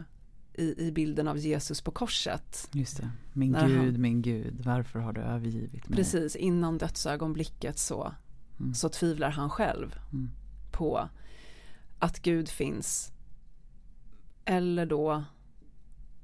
i, 0.54 0.88
i 0.88 0.92
bilden 0.92 1.28
av 1.28 1.38
Jesus 1.38 1.82
på 1.82 1.92
korset. 1.92 2.70
Just 2.72 2.98
det. 2.98 3.12
Min 3.34 3.52
Gud, 3.52 3.78
han, 3.78 4.02
min 4.02 4.22
Gud, 4.22 4.62
varför 4.66 5.00
har 5.00 5.14
du 5.14 5.22
övergivit 5.22 5.90
mig? 5.90 5.98
Precis, 5.98 6.36
innan 6.36 6.78
dödsögonblicket 6.78 7.80
så, 7.80 8.14
mm. 8.60 8.74
så 8.74 8.90
tvivlar 8.90 9.30
han 9.30 9.50
själv 9.50 9.96
mm. 10.12 10.30
på 10.72 11.10
att 12.00 12.20
Gud 12.20 12.50
finns. 12.50 13.12
Eller 14.46 14.86
då 14.86 15.24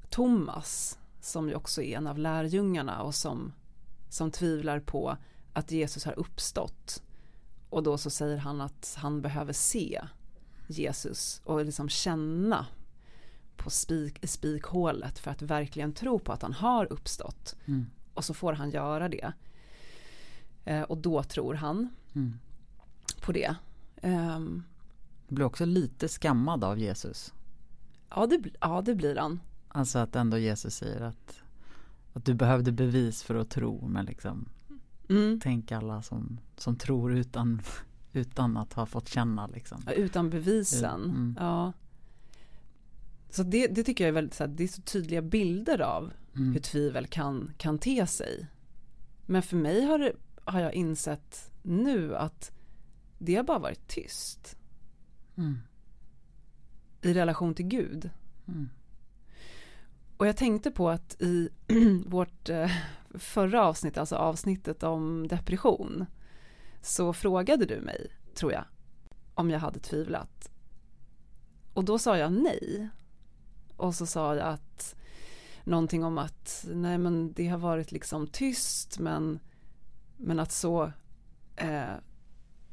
Thomas, 0.10 1.00
som 1.22 1.50
ju 1.50 1.55
också 1.55 1.81
är 1.81 1.98
en 1.98 2.07
av 2.07 2.17
lärjungarna 2.17 3.01
och 3.01 3.15
som, 3.15 3.53
som 4.10 4.31
tvivlar 4.31 4.79
på 4.79 5.17
att 5.53 5.72
Jesus 5.72 6.05
har 6.05 6.19
uppstått. 6.19 7.03
Och 7.69 7.84
då 7.84 7.98
så 7.98 8.10
säger 8.10 8.38
han 8.38 8.62
att 8.62 8.96
han 8.98 9.22
behöver 9.22 9.53
se 9.53 10.01
Jesus 10.67 11.41
och 11.43 11.65
liksom 11.65 11.89
känna 11.89 12.65
på 13.58 13.70
spik, 13.70 14.30
spikhålet 14.30 15.20
för 15.20 15.32
att 15.32 15.42
verkligen 15.42 15.94
tro 15.94 16.20
på 16.20 16.32
att 16.32 16.42
han 16.42 16.54
har 16.54 16.94
uppstått. 16.94 17.56
Mm. 17.66 17.86
Och 18.14 18.26
så 18.26 18.34
får 18.34 18.54
han 18.54 18.70
göra 18.70 19.10
det. 19.10 19.34
Eh, 20.66 20.82
och 20.82 20.98
då 20.98 21.24
tror 21.24 21.54
han 21.54 21.90
mm. 22.16 22.40
på 23.22 23.32
det. 23.32 23.56
Um, 24.02 24.64
blir 25.28 25.46
också 25.46 25.66
lite 25.66 26.08
skammad 26.08 26.64
av 26.64 26.80
Jesus. 26.80 27.34
Ja 28.10 28.28
det, 28.28 28.44
ja, 28.62 28.82
det 28.82 28.96
blir 28.96 29.16
han. 29.16 29.40
Alltså 29.68 30.00
att 30.00 30.16
ändå 30.16 30.38
Jesus 30.38 30.76
säger 30.76 31.02
att, 31.02 31.44
att 32.14 32.26
du 32.26 32.34
behövde 32.34 32.72
bevis 32.72 33.24
för 33.24 33.36
att 33.36 33.50
tro. 33.50 33.88
Men 33.88 34.06
liksom, 34.06 34.50
mm. 35.10 35.40
tänk 35.44 35.72
alla 35.72 36.02
som, 36.02 36.40
som 36.58 36.76
tror 36.76 37.14
utan, 37.14 37.62
utan 38.14 38.58
att 38.58 38.74
ha 38.74 38.86
fått 38.86 39.10
känna. 39.10 39.48
Liksom. 39.48 39.84
Ja, 39.86 39.92
utan 39.92 40.30
bevisen. 40.30 41.04
Mm. 41.04 41.38
Ja. 41.40 41.74
Så 43.38 43.44
det, 43.44 43.67
det 43.67 43.84
tycker 43.84 44.03
jag 44.03 44.10
är 44.10 44.13
väldigt 44.13 44.34
så 44.34 44.44
här, 44.44 44.51
det 44.51 44.63
är 44.63 44.67
så 44.67 44.82
tydliga 44.82 45.22
bilder 45.22 45.82
av 45.82 46.13
mm. 46.36 46.53
hur 46.53 46.60
tvivel 46.60 47.08
kan, 47.08 47.53
kan 47.58 47.79
te 47.79 48.08
sig. 48.08 48.48
Men 49.25 49.41
för 49.41 49.58
mig 49.58 49.82
har, 49.82 50.13
har 50.44 50.60
jag 50.60 50.74
insett 50.74 51.51
nu 51.62 52.15
att 52.15 52.51
det 53.17 53.36
har 53.36 53.44
bara 53.44 53.60
varit 53.60 53.88
tyst. 53.88 54.58
Mm. 55.36 55.58
I 57.01 57.13
relation 57.13 57.56
till 57.56 57.65
Gud. 57.67 58.10
Mm. 58.48 58.70
Och 60.17 60.27
jag 60.27 60.38
tänkte 60.38 60.72
på 60.72 60.89
att 60.89 61.22
i 61.22 61.50
vårt 62.06 62.50
eh, 62.50 62.72
förra 63.13 63.65
avsnitt, 63.65 63.98
alltså 63.98 64.15
avsnittet 64.15 64.84
om 64.84 65.27
depression, 65.27 66.06
så 66.82 67.13
frågade 67.13 67.65
du 67.65 67.82
mig, 67.82 68.12
tror 68.36 68.51
jag, 68.51 68.65
om 69.34 69.50
jag 69.50 69.60
hade 69.60 69.79
tvivlat. 69.79 70.51
Och 71.74 71.86
då 71.86 72.00
sa 72.00 72.17
jag 72.17 72.32
nej. 72.32 72.89
Och 73.77 73.96
så 73.96 74.05
sa 74.05 74.36
jag 74.36 74.48
att 74.48 74.96
någonting 75.63 76.03
om 76.03 76.17
att 76.17 76.65
nej 76.74 76.98
men 76.98 77.34
det 77.34 77.48
har 77.48 77.57
varit 77.57 77.91
liksom 77.91 78.27
tyst 78.27 79.00
men, 79.00 79.39
men 80.17 80.39
att 80.39 80.51
så 80.51 80.91
eh, 81.55 81.96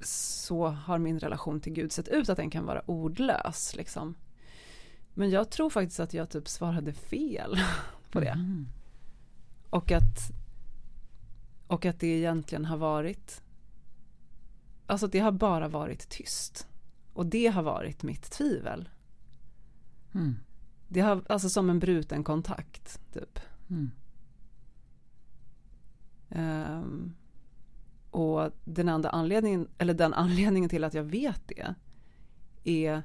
så 0.00 0.66
har 0.66 0.98
min 0.98 1.18
relation 1.18 1.60
till 1.60 1.72
Gud 1.72 1.92
sett 1.92 2.08
ut 2.08 2.28
att 2.28 2.36
den 2.36 2.50
kan 2.50 2.66
vara 2.66 2.82
ordlös 2.86 3.74
liksom. 3.76 4.14
Men 5.14 5.30
jag 5.30 5.50
tror 5.50 5.70
faktiskt 5.70 6.00
att 6.00 6.14
jag 6.14 6.30
typ 6.30 6.48
svarade 6.48 6.92
fel 6.92 7.56
på 8.10 8.20
det. 8.20 8.28
Mm. 8.28 8.68
Och 9.70 9.92
att 9.92 10.18
och 11.66 11.86
att 11.86 12.00
det 12.00 12.06
egentligen 12.06 12.64
har 12.64 12.76
varit 12.76 13.42
Alltså 14.86 15.06
det 15.06 15.18
har 15.18 15.32
bara 15.32 15.68
varit 15.68 16.08
tyst. 16.08 16.66
Och 17.12 17.26
det 17.26 17.46
har 17.46 17.62
varit 17.62 18.02
mitt 18.02 18.30
tvivel. 18.30 18.88
Mm. 20.14 20.36
Det 20.88 21.00
har, 21.00 21.22
alltså 21.28 21.48
som 21.48 21.70
en 21.70 21.78
bruten 21.78 22.24
kontakt, 22.24 23.00
typ. 23.12 23.38
Mm. 23.70 23.90
Um, 26.28 27.14
och 28.10 28.50
den 28.64 28.88
andra 28.88 29.10
anledningen, 29.10 29.68
eller 29.78 29.94
den 29.94 30.14
anledningen 30.14 30.70
till 30.70 30.84
att 30.84 30.94
jag 30.94 31.04
vet 31.04 31.42
det 31.46 31.74
är 32.64 33.02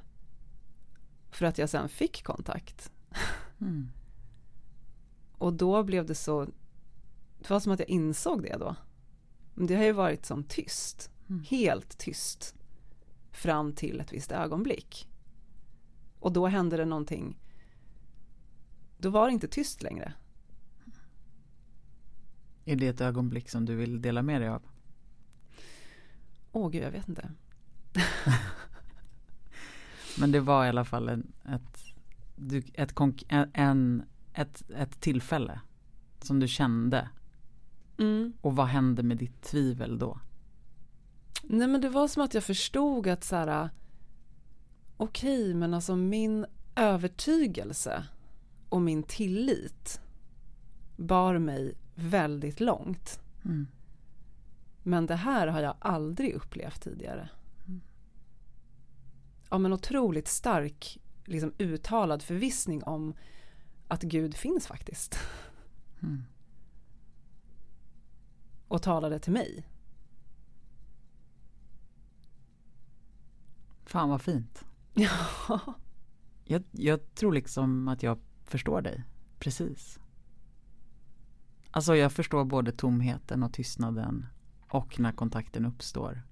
för 1.30 1.46
att 1.46 1.58
jag 1.58 1.70
sen 1.70 1.88
fick 1.88 2.24
kontakt. 2.24 2.92
Mm. 3.60 3.88
och 5.38 5.52
då 5.52 5.82
blev 5.82 6.06
det 6.06 6.14
så, 6.14 6.44
det 7.38 7.50
var 7.50 7.60
som 7.60 7.72
att 7.72 7.78
jag 7.78 7.88
insåg 7.88 8.42
det 8.42 8.56
då. 8.58 8.76
Men 9.54 9.66
det 9.66 9.76
har 9.76 9.84
ju 9.84 9.92
varit 9.92 10.26
som 10.26 10.44
tyst, 10.44 11.10
mm. 11.28 11.42
helt 11.48 11.98
tyst 11.98 12.54
fram 13.30 13.72
till 13.72 14.00
ett 14.00 14.12
visst 14.12 14.32
ögonblick. 14.32 15.08
Och 16.18 16.32
då 16.32 16.46
hände 16.46 16.76
det 16.76 16.84
någonting 16.84 17.38
då 19.00 19.10
var 19.10 19.26
det 19.26 19.32
inte 19.32 19.48
tyst 19.48 19.82
längre. 19.82 20.12
Är 22.64 22.76
det 22.76 22.88
ett 22.88 23.00
ögonblick 23.00 23.50
som 23.50 23.64
du 23.64 23.74
vill 23.74 24.02
dela 24.02 24.22
med 24.22 24.40
dig 24.40 24.48
av? 24.48 24.62
Åh 26.52 26.66
oh, 26.66 26.70
gud, 26.70 26.82
jag 26.82 26.90
vet 26.90 27.08
inte. 27.08 27.30
Men 30.18 30.32
det 30.32 30.40
var 30.40 30.66
i 30.66 30.68
alla 30.68 30.84
fall 30.84 31.08
en, 31.08 31.32
ett, 31.48 31.84
ett, 32.74 32.94
en, 33.52 34.02
ett, 34.34 34.70
ett 34.70 35.00
tillfälle 35.00 35.60
som 36.20 36.40
du 36.40 36.48
kände. 36.48 37.08
Mm. 37.98 38.32
Och 38.40 38.56
vad 38.56 38.66
hände 38.66 39.02
med 39.02 39.16
ditt 39.16 39.42
tvivel 39.42 39.98
då? 39.98 40.20
Nej 41.42 41.68
men 41.68 41.80
det 41.80 41.88
var 41.88 42.08
som 42.08 42.22
att 42.22 42.34
jag 42.34 42.44
förstod 42.44 43.06
att 43.06 43.24
så 43.24 43.36
här, 43.36 43.70
okej 44.96 45.42
okay, 45.42 45.54
men 45.54 45.74
alltså 45.74 45.96
min 45.96 46.46
övertygelse 46.76 48.04
och 48.70 48.82
min 48.82 49.02
tillit 49.02 50.00
bar 50.96 51.38
mig 51.38 51.74
väldigt 51.94 52.60
långt. 52.60 53.20
Mm. 53.44 53.66
Men 54.82 55.06
det 55.06 55.16
här 55.16 55.46
har 55.46 55.60
jag 55.60 55.76
aldrig 55.78 56.34
upplevt 56.34 56.82
tidigare. 56.82 57.28
Mm. 57.66 57.80
Av 59.48 59.64
en 59.64 59.72
otroligt 59.72 60.28
stark 60.28 60.98
liksom, 61.24 61.52
uttalad 61.58 62.22
förvissning 62.22 62.84
om 62.84 63.14
att 63.88 64.02
Gud 64.02 64.34
finns 64.34 64.66
faktiskt. 64.66 65.18
Mm. 66.02 66.24
Och 68.68 68.82
talade 68.82 69.18
till 69.18 69.32
mig. 69.32 69.66
Fan 73.84 74.08
vad 74.08 74.22
fint. 74.22 74.64
Ja. 74.94 75.60
Jag, 76.44 76.62
jag 76.70 77.14
tror 77.14 77.32
liksom 77.32 77.88
att 77.88 78.02
jag 78.02 78.18
förstår 78.50 78.82
dig. 78.82 79.04
Precis. 79.38 80.00
Alltså 81.70 81.96
jag 81.96 82.12
förstår 82.12 82.44
både 82.44 82.72
tomheten 82.72 83.42
och 83.42 83.52
tystnaden 83.52 84.26
och 84.68 85.00
när 85.00 85.12
kontakten 85.12 85.66
uppstår. 85.66 86.22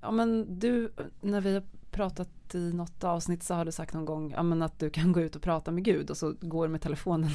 Ja 0.00 0.10
men 0.10 0.58
du, 0.58 0.92
när 1.20 1.40
vi 1.40 1.54
har 1.54 1.62
pratat 1.90 2.54
i 2.54 2.72
något 2.72 3.04
avsnitt 3.04 3.42
så 3.42 3.54
har 3.54 3.64
du 3.64 3.72
sagt 3.72 3.94
någon 3.94 4.04
gång 4.04 4.30
ja, 4.30 4.42
men 4.42 4.62
att 4.62 4.78
du 4.78 4.90
kan 4.90 5.12
gå 5.12 5.20
ut 5.20 5.36
och 5.36 5.42
prata 5.42 5.70
med 5.70 5.84
Gud 5.84 6.10
och 6.10 6.16
så 6.16 6.34
går 6.40 6.68
med 6.68 6.80
telefonen. 6.80 7.30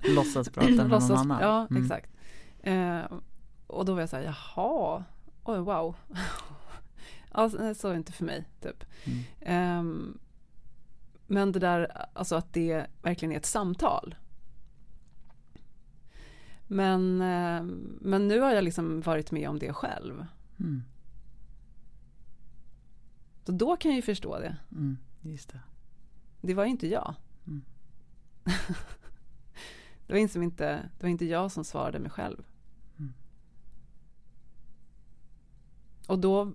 Låtsas 0.14 0.48
prata 0.48 0.70
med 0.70 0.88
Låtsas, 0.88 1.10
någon 1.10 1.18
annan. 1.18 1.40
Ja, 1.42 1.66
mm. 1.70 1.82
exakt. 1.82 2.10
Eh, 2.62 3.00
och 3.66 3.84
då 3.84 3.94
var 3.94 4.00
jag 4.00 4.08
så 4.08 4.16
här, 4.16 4.22
jaha, 4.22 5.04
oj 5.44 5.58
wow. 5.58 5.96
alltså, 7.32 7.74
så 7.74 7.88
är 7.88 7.92
det 7.92 7.98
inte 7.98 8.12
för 8.12 8.24
mig, 8.24 8.44
typ. 8.60 8.84
Mm. 9.44 9.78
Um, 9.78 10.18
men 11.30 11.52
det 11.52 11.58
där, 11.58 12.06
alltså 12.12 12.36
att 12.36 12.52
det 12.52 12.86
verkligen 13.02 13.32
är 13.32 13.36
ett 13.36 13.46
samtal. 13.46 14.14
Men, 16.66 17.20
eh, 17.20 17.62
men 18.00 18.28
nu 18.28 18.40
har 18.40 18.50
jag 18.50 18.64
liksom 18.64 19.00
varit 19.00 19.30
med 19.30 19.48
om 19.48 19.58
det 19.58 19.72
själv. 19.72 20.26
Mm. 20.60 20.82
Så 23.44 23.52
då 23.52 23.76
kan 23.76 23.90
jag 23.90 23.96
ju 23.96 24.02
förstå 24.02 24.38
det. 24.38 24.56
Mm, 24.72 24.98
just 25.20 25.48
det. 25.48 25.60
det 26.40 26.54
var 26.54 26.64
ju 26.64 26.70
inte 26.70 26.88
jag. 26.88 27.14
Mm. 27.46 27.62
det, 30.06 30.12
var 30.12 30.20
liksom 30.20 30.42
inte, 30.42 30.90
det 30.98 31.02
var 31.02 31.10
inte 31.10 31.24
jag 31.24 31.52
som 31.52 31.64
svarade 31.64 31.98
mig 31.98 32.10
själv. 32.10 32.44
Mm. 32.98 33.12
Och 36.06 36.18
då, 36.18 36.52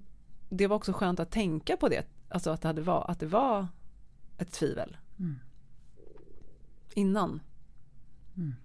det 0.50 0.68
var 0.68 0.76
också 0.76 0.94
skönt 0.94 1.20
att 1.20 1.32
tänka 1.32 1.78
på 1.78 1.90
det, 1.90 2.08
alltså 2.30 2.52
att 2.52 2.62
det, 2.62 2.68
hade 2.68 2.82
var, 2.82 3.12
att 3.12 3.20
det 3.20 3.28
var 3.28 3.68
ett 4.44 4.52
tvivel. 4.52 4.98
Mm. 5.20 5.40
Innan. 6.94 7.42
Mm. 8.38 8.56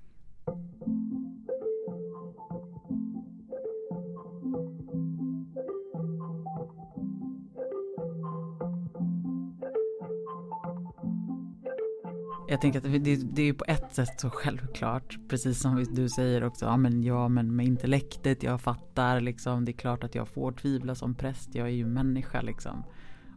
Jag 12.50 12.61
tänker 12.61 12.78
att 12.78 13.04
det, 13.04 13.16
det 13.35 13.42
är 13.42 13.52
på 13.52 13.64
ett 13.68 13.94
sätt 13.94 14.20
så 14.20 14.30
självklart, 14.30 15.18
precis 15.28 15.61
som 15.61 15.85
du 15.90 16.08
säger 16.08 16.44
också, 16.44 16.64
ja 16.64 16.76
men, 16.76 17.02
ja, 17.02 17.28
men 17.28 17.56
med 17.56 17.66
intellektet, 17.66 18.42
jag 18.42 18.61
fattar 18.61 19.20
liksom, 19.20 19.64
det 19.64 19.70
är 19.70 19.76
klart 19.78 20.04
att 20.04 20.14
jag 20.14 20.28
får 20.28 20.52
tvivla 20.52 20.94
som 20.94 21.14
präst, 21.14 21.54
jag 21.54 21.66
är 21.66 21.73
ju 21.73 21.87
människa 21.87 22.42
liksom. 22.42 22.85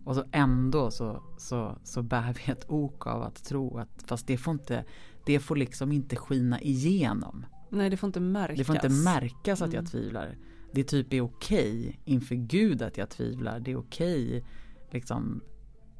Och 0.03 0.15
så 0.15 0.24
ändå 0.31 0.91
så, 0.91 1.24
så, 1.38 1.77
så 1.84 2.03
bär 2.03 2.34
vi 2.34 2.51
ett 2.51 2.65
ok 2.67 3.08
av 3.08 3.22
att 3.22 3.43
tro 3.43 3.77
att, 3.77 4.03
fast 4.05 4.27
det 4.27 4.38
får 4.38 4.51
inte, 4.53 4.86
det 5.25 5.39
får 5.39 5.55
liksom 5.55 5.91
inte 5.91 6.15
skina 6.15 6.62
igenom. 6.62 7.46
Nej, 7.70 7.89
det 7.89 7.98
får 7.98 8.08
inte 8.08 8.20
märkas. 8.20 8.58
Det 8.58 8.63
får 8.63 8.75
inte 8.75 8.89
märkas 8.89 9.62
att 9.62 9.67
mm. 9.67 9.75
jag 9.75 9.91
tvivlar. 9.91 10.38
Det 10.74 10.84
typ 10.84 11.13
är 11.13 11.22
okej 11.22 12.00
inför 12.05 12.36
Gud 12.36 12.81
att 12.81 12.98
jag 12.98 13.10
tvivlar, 13.10 13.60
det 13.60 13.72
är 13.72 13.77
okej 13.77 14.46
liksom. 14.91 15.41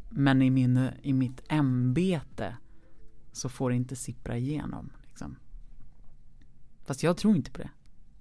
Men 0.10 0.42
i, 0.42 0.50
min, 0.50 0.90
i 1.02 1.14
mitt 1.14 1.44
ämbete 1.50 2.58
så 3.32 3.50
får 3.50 3.70
det 3.70 3.76
inte 3.76 3.96
sippra 3.96 4.38
igenom. 4.38 4.90
Liksom. 5.08 5.36
Fast 6.84 7.04
jag 7.04 7.18
tror 7.18 7.36
inte 7.36 7.52
på 7.52 7.58
det. 7.58 7.70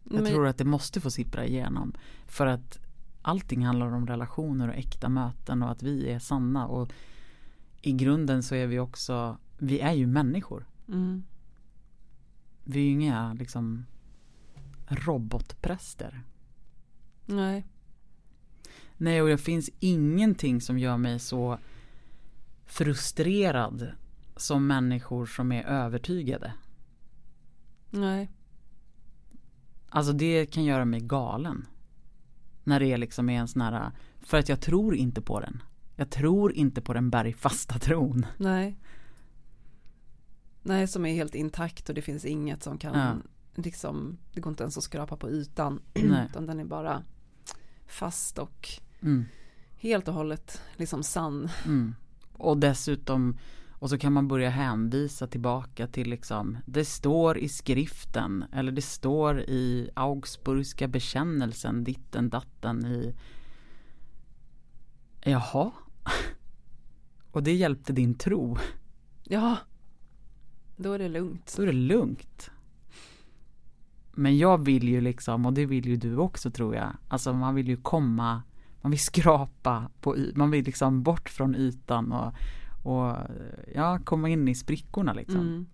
Jag 0.05 0.23
Men... 0.23 0.33
tror 0.33 0.47
att 0.47 0.59
det 0.59 0.65
måste 0.65 1.01
få 1.01 1.11
sippra 1.11 1.47
igenom. 1.47 1.95
För 2.27 2.47
att 2.47 2.79
allting 3.23 3.67
handlar 3.67 3.93
om 3.93 4.07
relationer 4.07 4.69
och 4.69 4.75
äkta 4.75 5.09
möten 5.09 5.63
och 5.63 5.71
att 5.71 5.83
vi 5.83 6.11
är 6.11 6.19
sanna. 6.19 6.67
Och 6.67 6.93
i 7.83 7.93
grunden 7.93 8.43
så 8.43 8.55
är 8.55 8.67
vi 8.67 8.79
också, 8.79 9.39
vi 9.59 9.81
är 9.81 9.93
ju 9.93 10.07
människor. 10.07 10.67
Mm. 10.89 11.25
Vi 12.65 12.81
är 12.81 12.85
ju 12.85 12.91
inga 12.91 13.33
liksom 13.33 13.87
robotpräster. 14.89 16.23
Nej. 17.27 17.67
Nej, 18.97 19.23
och 19.23 19.29
det 19.29 19.39
finns 19.39 19.71
ingenting 19.79 20.61
som 20.61 20.79
gör 20.79 20.97
mig 20.97 21.19
så 21.19 21.59
frustrerad 22.65 23.93
som 24.37 24.67
människor 24.67 25.27
som 25.27 25.53
är 25.53 25.65
övertygade. 25.65 26.53
Nej. 27.91 28.31
Alltså 29.89 30.13
det 30.13 30.47
kan 30.47 30.65
göra 30.65 30.85
mig 30.85 31.01
galen. 31.01 31.67
När 32.71 32.81
det 32.81 32.97
liksom 32.97 33.29
är 33.31 33.41
en 33.41 33.49
sån 33.49 33.63
här, 33.63 33.91
för 34.21 34.39
att 34.39 34.49
jag 34.49 34.61
tror 34.61 34.95
inte 34.95 35.23
på 35.23 35.41
den. 35.41 35.63
Jag 35.97 36.11
tror 36.11 36.53
inte 36.53 36.81
på 36.81 36.93
den 36.93 37.11
bergfasta 37.11 37.79
tron. 37.79 38.27
Nej. 38.37 38.79
Nej, 40.63 40.89
som 40.89 41.07
är 41.07 41.15
helt 41.15 41.35
intakt 41.35 41.89
och 41.89 41.95
det 41.95 42.03
finns 42.03 42.25
inget 42.25 42.63
som 42.63 42.79
kan, 42.79 42.99
ja. 42.99 43.15
liksom, 43.63 44.19
det 44.33 44.41
går 44.41 44.51
inte 44.51 44.63
ens 44.63 44.79
att 44.79 44.85
skrapa 44.85 45.17
på 45.17 45.31
ytan. 45.31 45.81
Nej. 45.95 46.27
Utan 46.31 46.47
den 46.47 46.61
är 46.61 46.65
bara 46.65 47.03
fast 47.87 48.39
och 48.39 48.69
mm. 49.01 49.25
helt 49.77 50.09
och 50.09 50.15
hållet 50.15 50.63
liksom 50.77 51.03
sann. 51.03 51.49
Mm. 51.65 51.95
Och 52.33 52.59
dessutom 52.59 53.39
och 53.81 53.91
så 53.91 53.99
kan 53.99 54.13
man 54.13 54.29
börja 54.29 54.51
hänvisa 54.51 55.27
tillbaka 55.27 55.87
till 55.87 56.11
liksom 56.11 56.59
Det 56.67 56.85
står 56.85 57.39
i 57.39 57.49
skriften 57.49 58.45
eller 58.53 58.73
det 58.73 58.83
står 58.83 59.41
i 59.41 59.91
Augsburgska 59.95 60.89
bekännelsen 60.89 61.85
ditten 61.85 62.29
datten 62.29 62.87
i 62.87 63.15
Jaha. 65.21 65.71
Och 67.31 67.43
det 67.43 67.55
hjälpte 67.55 67.93
din 67.93 68.15
tro. 68.15 68.57
Ja. 69.23 69.57
Då 70.77 70.93
är 70.93 70.99
det 70.99 71.09
lugnt. 71.09 71.55
Då 71.57 71.63
är 71.63 71.67
det 71.67 71.73
lugnt. 71.73 72.51
Men 74.13 74.39
jag 74.39 74.65
vill 74.65 74.89
ju 74.89 75.01
liksom 75.01 75.47
och 75.47 75.53
det 75.53 75.67
vill 75.67 75.87
ju 75.87 75.97
du 75.97 76.17
också 76.17 76.51
tror 76.51 76.75
jag. 76.75 76.97
Alltså 77.09 77.33
man 77.33 77.55
vill 77.55 77.69
ju 77.69 77.77
komma 77.77 78.43
Man 78.81 78.91
vill 78.91 79.01
skrapa 79.01 79.91
på 80.01 80.17
Man 80.35 80.51
vill 80.51 80.65
liksom 80.65 81.03
bort 81.03 81.29
från 81.29 81.55
ytan 81.55 82.13
och 82.13 82.35
och 82.83 83.17
ja, 83.75 83.99
komma 84.05 84.29
in 84.29 84.49
i 84.49 84.55
sprickorna 84.55 85.13
liksom. 85.13 85.41
Mm. 85.41 85.67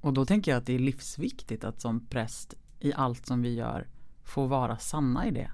Och 0.00 0.12
då 0.12 0.24
tänker 0.24 0.50
jag 0.50 0.58
att 0.58 0.66
det 0.66 0.72
är 0.72 0.78
livsviktigt 0.78 1.64
att 1.64 1.80
som 1.80 2.06
präst 2.06 2.54
i 2.80 2.92
allt 2.92 3.26
som 3.26 3.42
vi 3.42 3.54
gör 3.54 3.88
få 4.22 4.46
vara 4.46 4.78
sanna 4.78 5.26
i 5.26 5.30
det. 5.30 5.50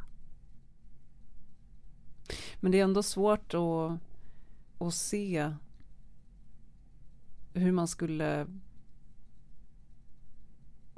Men 2.61 2.73
det 2.73 2.81
är 2.81 2.85
ändå 2.85 3.03
svårt 3.03 3.55
att, 3.55 3.99
att 4.87 4.95
se 4.95 5.55
hur 7.53 7.73
man 7.73 7.89
skulle 7.89 8.47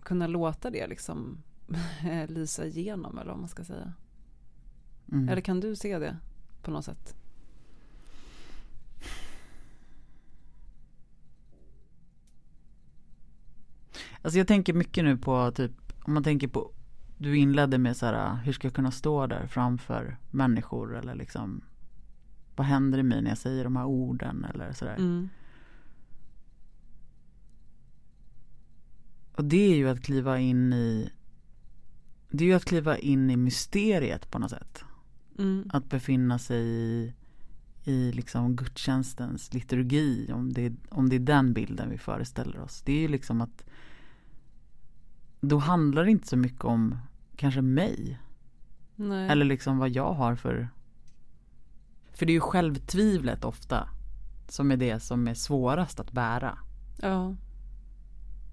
kunna 0.03 0.27
låta 0.27 0.71
det 0.71 0.87
liksom 0.87 1.43
lysa 2.29 2.67
igenom 2.67 3.19
eller 3.19 3.31
vad 3.31 3.41
man 3.41 3.49
ska 3.49 3.65
säga. 3.65 3.93
Mm. 5.13 5.29
Eller 5.29 5.43
kan 5.43 5.61
du 5.61 5.77
se 5.77 5.99
det 5.99 6.17
på 6.63 6.71
något 6.71 6.85
sätt? 6.85 7.22
Alltså 14.23 14.39
jag 14.39 14.49
tänker 14.49 14.73
mycket 14.73 15.05
nu 15.05 15.17
på 15.17 15.51
typ, 15.51 15.73
om 16.03 16.15
man 16.15 16.25
tänker 16.25 16.49
på, 16.49 16.73
du 17.19 17.37
inledde 17.37 17.79
med 17.79 17.97
så 17.97 18.07
här, 18.07 18.37
hur 18.37 18.53
ska 18.53 18.67
jag 18.67 18.75
kunna 18.75 18.91
stå 18.91 19.27
där 19.27 19.47
framför 19.47 20.17
människor 20.31 20.97
eller 20.97 21.15
liksom, 21.15 21.61
vad 22.57 22.67
händer 22.67 22.99
i 22.99 23.03
mig 23.03 23.23
när 23.23 23.31
jag 23.31 23.39
säger 23.39 23.65
de 23.65 23.77
här 23.77 23.85
orden 23.85 24.47
eller 24.55 24.73
sådär. 24.73 24.97
Mm. 24.97 25.29
Och 29.35 29.45
det 29.45 29.73
är 29.73 29.77
ju 29.77 29.89
att 29.89 30.03
kliva 30.03 30.39
in 30.39 30.73
i, 30.73 31.11
det 32.31 32.45
är 32.45 32.49
ju 32.49 32.55
att 32.55 32.65
kliva 32.65 32.99
in 32.99 33.31
i 33.31 33.37
mysteriet 33.37 34.31
på 34.31 34.39
något 34.39 34.51
sätt. 34.51 34.85
Mm. 35.39 35.71
Att 35.73 35.89
befinna 35.89 36.39
sig 36.39 36.63
i, 36.67 37.13
i 37.85 38.13
liksom 38.13 38.57
gudstjänstens 38.57 39.55
liturgi, 39.55 40.33
om 40.33 40.53
det, 40.53 40.73
om 40.91 41.09
det 41.09 41.17
är 41.17 41.21
den 41.21 41.53
bilden 41.53 41.91
vi 41.91 41.99
föreställer 41.99 42.61
oss. 42.61 42.83
Det 42.83 42.93
är 42.93 43.01
ju 43.01 43.09
liksom 43.09 43.41
att 43.41 43.65
då 45.42 45.59
handlar 45.59 46.05
det 46.05 46.11
inte 46.11 46.28
så 46.28 46.37
mycket 46.37 46.64
om 46.64 46.98
kanske 47.37 47.62
mig. 47.62 48.18
Nej. 48.96 49.28
Eller 49.28 49.44
liksom 49.44 49.78
vad 49.78 49.90
jag 49.90 50.12
har 50.12 50.37
för 50.37 50.68
För 52.12 52.26
det 52.26 52.33
är 52.33 52.35
ju 52.35 52.40
självtvivlet 52.40 53.44
ofta 53.44 53.88
Som 54.48 54.70
är 54.70 54.76
det 54.76 55.00
som 55.00 55.28
är 55.28 55.35
svårast 55.35 56.00
att 56.00 56.12
bära. 56.12 56.59
Ja. 57.00 57.35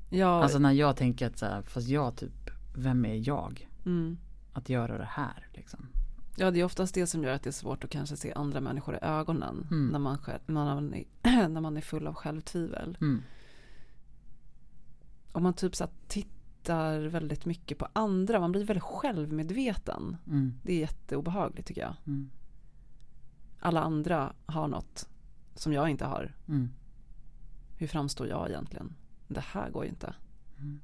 ja. 0.09 0.43
Alltså 0.43 0.59
när 0.59 0.71
jag 0.71 0.95
tänker 0.95 1.27
att 1.27 1.37
så 1.37 1.45
här, 1.45 1.61
fast 1.61 1.87
jag 1.87 2.15
typ, 2.15 2.49
vem 2.75 3.05
är 3.05 3.27
jag? 3.27 3.69
Mm. 3.85 4.17
Att 4.53 4.69
göra 4.69 4.97
det 4.97 5.09
här 5.09 5.47
liksom. 5.53 5.87
Ja 6.35 6.51
det 6.51 6.59
är 6.59 6.63
oftast 6.63 6.93
det 6.93 7.07
som 7.07 7.23
gör 7.23 7.33
att 7.33 7.43
det 7.43 7.49
är 7.49 7.51
svårt 7.51 7.83
att 7.83 7.89
kanske 7.89 8.17
se 8.17 8.33
andra 8.33 8.61
människor 8.61 8.95
i 8.95 8.99
ögonen. 9.01 9.67
Mm. 9.71 9.87
När, 9.87 9.99
man, 9.99 10.17
när, 10.45 10.75
man 10.75 10.93
är, 10.93 11.05
när 11.49 11.61
man 11.61 11.77
är 11.77 11.81
full 11.81 12.07
av 12.07 12.13
självtvivel. 12.13 12.97
Mm. 13.01 13.21
Om 15.31 15.43
man 15.43 15.53
typ 15.53 15.75
så 15.75 15.87
tittar 16.07 16.38
tittar 16.69 16.99
väldigt 16.99 17.45
mycket 17.45 17.77
på 17.77 17.87
andra. 17.93 18.39
Man 18.39 18.51
blir 18.51 18.65
väldigt 18.65 18.83
självmedveten. 18.83 20.17
Mm. 20.27 20.53
Det 20.63 20.73
är 20.73 20.79
jätteobehagligt 20.79 21.67
tycker 21.67 21.81
jag. 21.81 21.95
Mm. 22.05 22.29
Alla 23.59 23.81
andra 23.81 24.33
har 24.45 24.67
något 24.67 25.09
som 25.55 25.73
jag 25.73 25.89
inte 25.89 26.05
har. 26.05 26.35
Mm. 26.47 26.69
Hur 27.77 27.87
framstår 27.87 28.27
jag 28.27 28.49
egentligen? 28.49 28.95
Det 29.27 29.39
här 29.39 29.69
går 29.69 29.83
ju 29.83 29.89
inte. 29.89 30.13
Mm. 30.57 30.79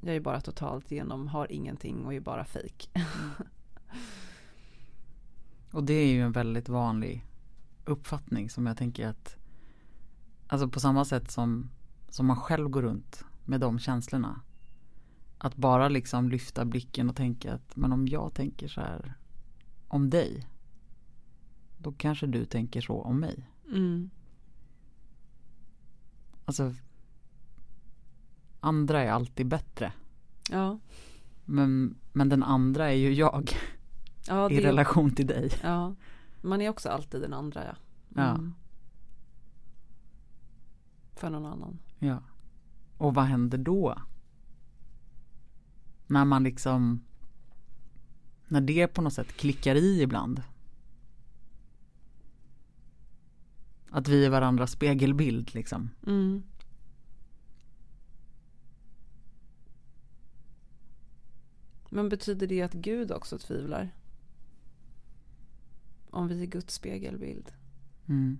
Jag 0.00 0.16
är 0.16 0.20
bara 0.20 0.40
totalt 0.40 0.90
genom, 0.90 1.28
har 1.28 1.52
ingenting 1.52 2.04
och 2.06 2.14
är 2.14 2.20
bara 2.20 2.44
fejk. 2.44 2.90
Mm. 2.94 3.06
och 5.72 5.84
det 5.84 5.94
är 5.94 6.06
ju 6.06 6.22
en 6.22 6.32
väldigt 6.32 6.68
vanlig 6.68 7.26
uppfattning 7.84 8.50
som 8.50 8.66
jag 8.66 8.76
tänker 8.76 9.08
att 9.08 9.36
Alltså 10.46 10.68
på 10.68 10.80
samma 10.80 11.04
sätt 11.04 11.30
som, 11.30 11.70
som 12.08 12.26
man 12.26 12.36
själv 12.36 12.68
går 12.68 12.82
runt 12.82 13.24
med 13.44 13.60
de 13.60 13.78
känslorna 13.78 14.40
att 15.44 15.56
bara 15.56 15.88
liksom 15.88 16.28
lyfta 16.28 16.64
blicken 16.64 17.10
och 17.10 17.16
tänka 17.16 17.54
att 17.54 17.76
men 17.76 17.92
om 17.92 18.08
jag 18.08 18.34
tänker 18.34 18.68
så 18.68 18.80
här 18.80 19.14
om 19.88 20.10
dig 20.10 20.48
då 21.78 21.92
kanske 21.92 22.26
du 22.26 22.44
tänker 22.44 22.80
så 22.80 23.02
om 23.02 23.20
mig. 23.20 23.50
Mm. 23.66 24.10
Alltså 26.44 26.74
andra 28.60 29.02
är 29.02 29.10
alltid 29.10 29.46
bättre. 29.46 29.92
Ja. 30.50 30.78
Men, 31.44 31.94
men 32.12 32.28
den 32.28 32.42
andra 32.42 32.90
är 32.90 32.96
ju 32.96 33.12
jag. 33.12 33.50
Ja, 34.28 34.50
I 34.50 34.60
relation 34.60 35.14
till 35.14 35.26
dig. 35.26 35.50
Ja. 35.62 35.94
Man 36.40 36.60
är 36.60 36.68
också 36.68 36.88
alltid 36.88 37.20
den 37.20 37.32
andra 37.32 37.64
ja. 37.64 37.74
Mm. 38.22 38.44
ja. 38.44 38.52
för 41.20 41.30
någon 41.30 41.46
annan. 41.46 41.78
Ja. 41.98 42.22
Och 42.98 43.14
vad 43.14 43.24
händer 43.24 43.58
då? 43.58 43.94
När 46.12 46.24
man 46.24 46.44
liksom 46.44 47.04
när 48.48 48.60
det 48.60 48.86
på 48.86 49.02
något 49.02 49.12
sätt 49.12 49.32
klickar 49.32 49.74
i 49.74 50.02
ibland. 50.02 50.42
Att 53.90 54.08
vi 54.08 54.24
är 54.26 54.30
varandras 54.30 54.70
spegelbild 54.70 55.54
liksom. 55.54 55.90
Mm. 56.06 56.42
Men 61.88 62.08
betyder 62.08 62.46
det 62.46 62.62
att 62.62 62.72
Gud 62.72 63.12
också 63.12 63.38
tvivlar? 63.38 63.90
Om 66.10 66.28
vi 66.28 66.42
är 66.42 66.46
Guds 66.46 66.74
spegelbild? 66.74 67.52
Mm. 68.08 68.38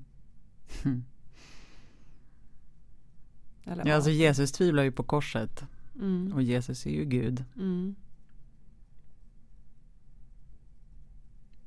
Eller 3.64 3.87
Ja, 3.87 3.94
alltså 3.94 4.11
Jesus 4.11 4.52
tvivlar 4.52 4.82
ju 4.82 4.92
på 4.92 5.02
korset. 5.02 5.64
Mm. 5.94 6.33
Och 6.33 6.42
Jesus 6.42 6.87
är 6.87 6.90
ju 6.90 7.05
Gud. 7.05 7.44
Mm. 7.57 7.94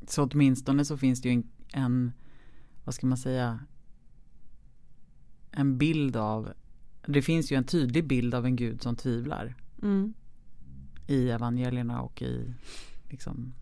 Så 0.08 0.24
åtminstone 0.24 0.86
så 0.86 0.98
finns 0.98 1.22
det 1.22 1.30
ju 1.30 1.34
en, 1.36 1.50
en 1.74 2.12
vad 2.84 2.96
ska 2.96 3.08
man 3.08 3.18
säga, 3.18 3.60
en 5.52 5.78
bild 5.78 6.16
av, 6.16 6.54
det 7.08 7.22
finns 7.22 7.52
ju 7.52 7.56
en 7.56 7.64
tydlig 7.64 8.08
bild 8.08 8.34
av 8.34 8.46
en 8.46 8.56
Gud 8.56 8.82
som 8.82 8.96
tvivlar 8.96 9.56
Mm. 9.82 10.14
i 11.08 11.30
evangelierna 11.30 12.02
och 12.02 12.22
i 12.22 12.54
liksom 13.10 13.54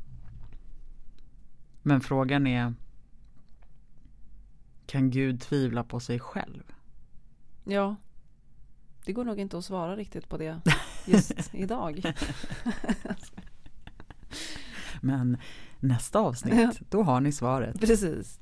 Men 1.83 2.01
frågan 2.01 2.47
är 2.47 2.73
Kan 4.85 5.09
Gud 5.11 5.41
tvivla 5.41 5.83
på 5.83 5.99
sig 5.99 6.19
själv? 6.19 6.63
Ja. 7.63 7.95
Det 9.05 9.13
går 9.13 9.25
nog 9.25 9.39
inte 9.39 9.57
att 9.57 9.65
svara 9.65 9.95
riktigt 9.95 10.29
på 10.29 10.37
det 10.37 10.61
just 11.05 11.53
idag. 11.53 12.13
Men 15.01 15.37
nästa 15.79 16.19
avsnitt, 16.19 16.79
då 16.89 17.03
har 17.03 17.21
ni 17.21 17.31
svaret. 17.31 17.79
Precis. 17.79 18.39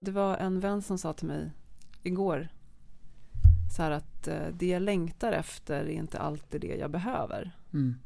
Det 0.00 0.10
var 0.10 0.36
en 0.36 0.60
vän 0.60 0.82
som 0.82 0.98
sa 0.98 1.12
till 1.12 1.26
mig 1.26 1.50
igår 2.02 2.48
så 3.76 3.82
här 3.82 3.90
att 3.90 4.28
eh, 4.28 4.48
det 4.52 4.66
jag 4.66 4.82
längtar 4.82 5.32
efter 5.32 5.84
är 5.84 5.88
inte 5.88 6.18
alltid 6.18 6.60
det 6.60 6.76
jag 6.76 6.90
behöver. 6.90 7.56
Mm. 7.72 7.96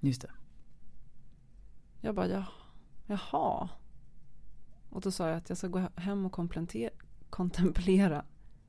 Just 0.00 0.22
det. 0.22 0.30
Jag 2.00 2.14
bara, 2.14 2.28
ja, 2.28 2.44
jaha. 3.06 3.68
Och 4.90 5.00
då 5.00 5.10
sa 5.10 5.28
jag 5.28 5.36
att 5.36 5.48
jag 5.48 5.58
ska 5.58 5.68
gå 5.68 5.88
hem 5.96 6.26
och 6.26 6.32
kontemplera 7.30 8.24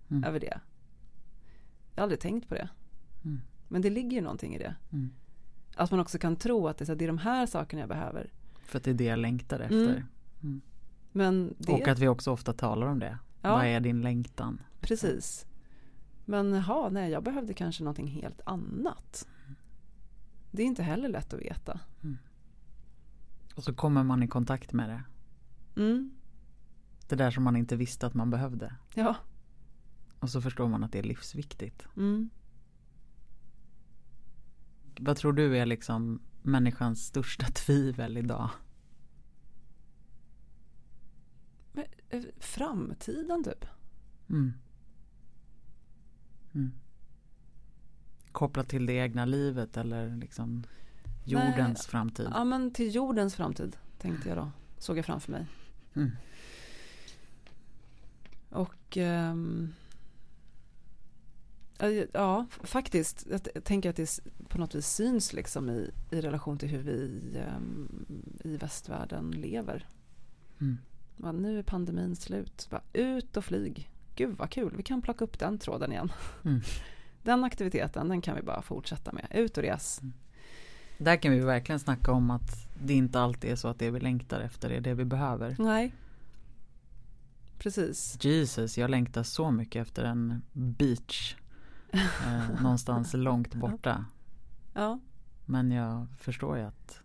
Mm. 0.10 0.24
över 0.24 0.40
det. 0.40 0.60
Jag 1.96 2.02
har 2.02 2.04
aldrig 2.04 2.20
tänkt 2.20 2.50
på 2.50 2.56
det. 2.56 2.70
Mm. 3.26 3.42
Men 3.68 3.82
det 3.82 3.90
ligger 3.90 4.12
ju 4.18 4.22
någonting 4.22 4.56
i 4.56 4.58
det. 4.58 4.76
Mm. 4.92 5.10
Att 5.76 5.92
man 5.92 6.00
också 6.00 6.18
kan 6.18 6.36
tro 6.36 6.68
att 6.68 6.78
det 6.78 6.84
är, 6.84 6.88
här, 6.88 6.96
det 6.96 7.06
är 7.06 7.08
de 7.08 7.18
här 7.18 7.46
sakerna 7.46 7.80
jag 7.80 7.90
behöver. 7.90 8.32
För 8.66 8.78
att 8.78 8.84
det 8.84 8.90
är 8.92 8.94
det 8.96 9.04
jag 9.04 9.20
längtar 9.20 9.60
efter. 9.60 10.04
Mm. 10.44 10.62
Men 11.12 11.56
det, 11.58 11.74
Och 11.74 11.88
att 11.88 12.00
vi 12.00 12.08
också 12.08 12.32
ofta 12.32 12.54
talar 12.54 12.88
om 12.88 13.00
det. 13.00 13.18
Ja. 13.42 13.52
Vad 13.56 13.66
är 13.66 13.80
din 13.80 14.02
längtan? 14.02 14.62
precis. 14.82 15.46
Men 16.26 16.64
ja, 16.68 16.90
nej, 16.92 17.12
jag 17.12 17.24
behövde 17.24 17.54
kanske 17.54 17.84
någonting 17.84 18.08
helt 18.08 18.42
annat. 18.46 19.28
Det 20.52 20.62
är 20.62 20.66
inte 20.66 20.84
heller 20.84 21.10
lätt 21.10 21.34
att 21.34 21.40
veta. 21.42 21.80
Och 23.58 23.64
så 23.64 23.74
kommer 23.74 24.04
man 24.04 24.24
i 24.24 24.28
kontakt 24.28 24.74
med 24.74 24.90
det. 24.90 25.04
Mm, 25.82 26.12
Det 27.08 27.16
där 27.16 27.32
som 27.32 27.44
man 27.44 27.56
inte 27.56 27.76
visste 27.76 28.08
att 28.08 28.14
man 28.14 28.30
behövde. 28.30 28.76
ja. 28.96 29.16
Och 30.20 30.30
så 30.30 30.42
förstår 30.42 30.68
man 30.68 30.84
att 30.84 30.92
det 30.92 31.00
är 31.00 31.04
livsviktigt. 31.04 31.88
Mm. 31.98 32.30
Vad 35.00 35.18
tror 35.18 35.34
du 35.34 35.58
är 35.58 35.66
liksom 35.66 36.22
människans 36.42 37.06
största 37.06 37.46
tvivel 37.66 38.18
idag? 38.18 38.50
Men, 41.74 41.86
eh, 42.10 42.24
framtiden 42.40 43.44
typ. 43.44 43.66
Mm. 44.30 44.54
Mm. 46.54 46.72
Kopplat 48.32 48.70
till 48.70 48.86
det 48.86 48.94
egna 48.94 49.26
livet 49.26 49.78
eller 49.78 50.16
liksom 50.16 50.64
jordens 51.28 51.80
Nej. 51.80 51.92
framtid. 51.92 52.28
Ja, 52.34 52.44
men 52.44 52.72
till 52.72 52.96
jordens 52.96 53.36
framtid 53.36 53.78
tänkte 53.98 54.30
jag 54.30 54.38
då. 54.38 54.52
Såg 54.78 54.98
jag 54.98 55.06
framför 55.06 55.32
mig. 55.32 55.46
Mm. 55.96 56.12
Och 58.50 58.98
ehm, 58.98 59.74
ja, 62.14 62.46
faktiskt. 62.64 63.28
Jag 63.30 63.64
tänker 63.64 63.90
att 63.90 63.96
det 63.96 64.20
på 64.50 64.58
något 64.58 64.76
vis 64.76 64.88
syns 64.88 65.34
liksom 65.34 65.70
i, 65.70 65.92
i 66.12 66.22
relation 66.22 66.58
till 66.58 66.70
hur 66.70 66.82
vi 66.82 67.22
ehm, 67.38 68.06
i 68.44 68.58
västvärlden 68.58 69.32
lever. 69.32 69.88
Mm. 70.62 70.78
Ja, 71.18 71.32
nu 71.32 71.60
är 71.60 71.64
pandemin 71.64 72.16
slut. 72.16 72.68
Bara 72.70 72.82
ut 72.94 73.38
och 73.38 73.46
flyg. 73.46 73.92
Gud 74.16 74.38
vad 74.38 74.50
kul, 74.50 74.74
vi 74.78 74.84
kan 74.84 75.02
plocka 75.02 75.24
upp 75.24 75.40
den 75.40 75.60
tråden 75.60 75.92
igen. 75.92 76.12
Mm. 76.46 76.62
Den 77.24 77.44
aktiviteten, 77.44 78.10
den 78.10 78.22
kan 78.22 78.36
vi 78.36 78.42
bara 78.42 78.62
fortsätta 78.62 79.12
med. 79.12 79.28
Ut 79.32 79.58
och 79.58 79.64
res. 79.64 80.02
Där 80.98 81.16
kan 81.16 81.32
vi 81.32 81.40
verkligen 81.40 81.80
snacka 81.80 82.12
om 82.12 82.32
att 82.32 82.68
det 82.84 82.94
inte 82.94 83.20
alltid 83.20 83.52
är 83.52 83.56
så 83.56 83.68
att 83.68 83.80
det 83.80 83.92
vi 83.92 84.00
längtar 84.00 84.40
efter 84.40 84.70
är 84.70 84.82
det 84.82 84.94
vi 84.94 85.06
behöver. 85.06 85.56
Nej. 85.60 85.94
Precis. 87.58 88.18
Jesus, 88.22 88.78
jag 88.78 88.90
längtar 88.90 89.24
så 89.24 89.52
mycket 89.52 89.88
efter 89.88 90.04
en 90.04 90.42
beach 90.54 91.36
eh, 91.92 92.62
någonstans 92.62 93.14
långt 93.14 93.56
borta. 93.56 94.06
Ja. 94.74 95.00
Men 95.46 95.72
jag 95.72 96.08
förstår 96.18 96.58
ju 96.58 96.64
att 96.64 97.00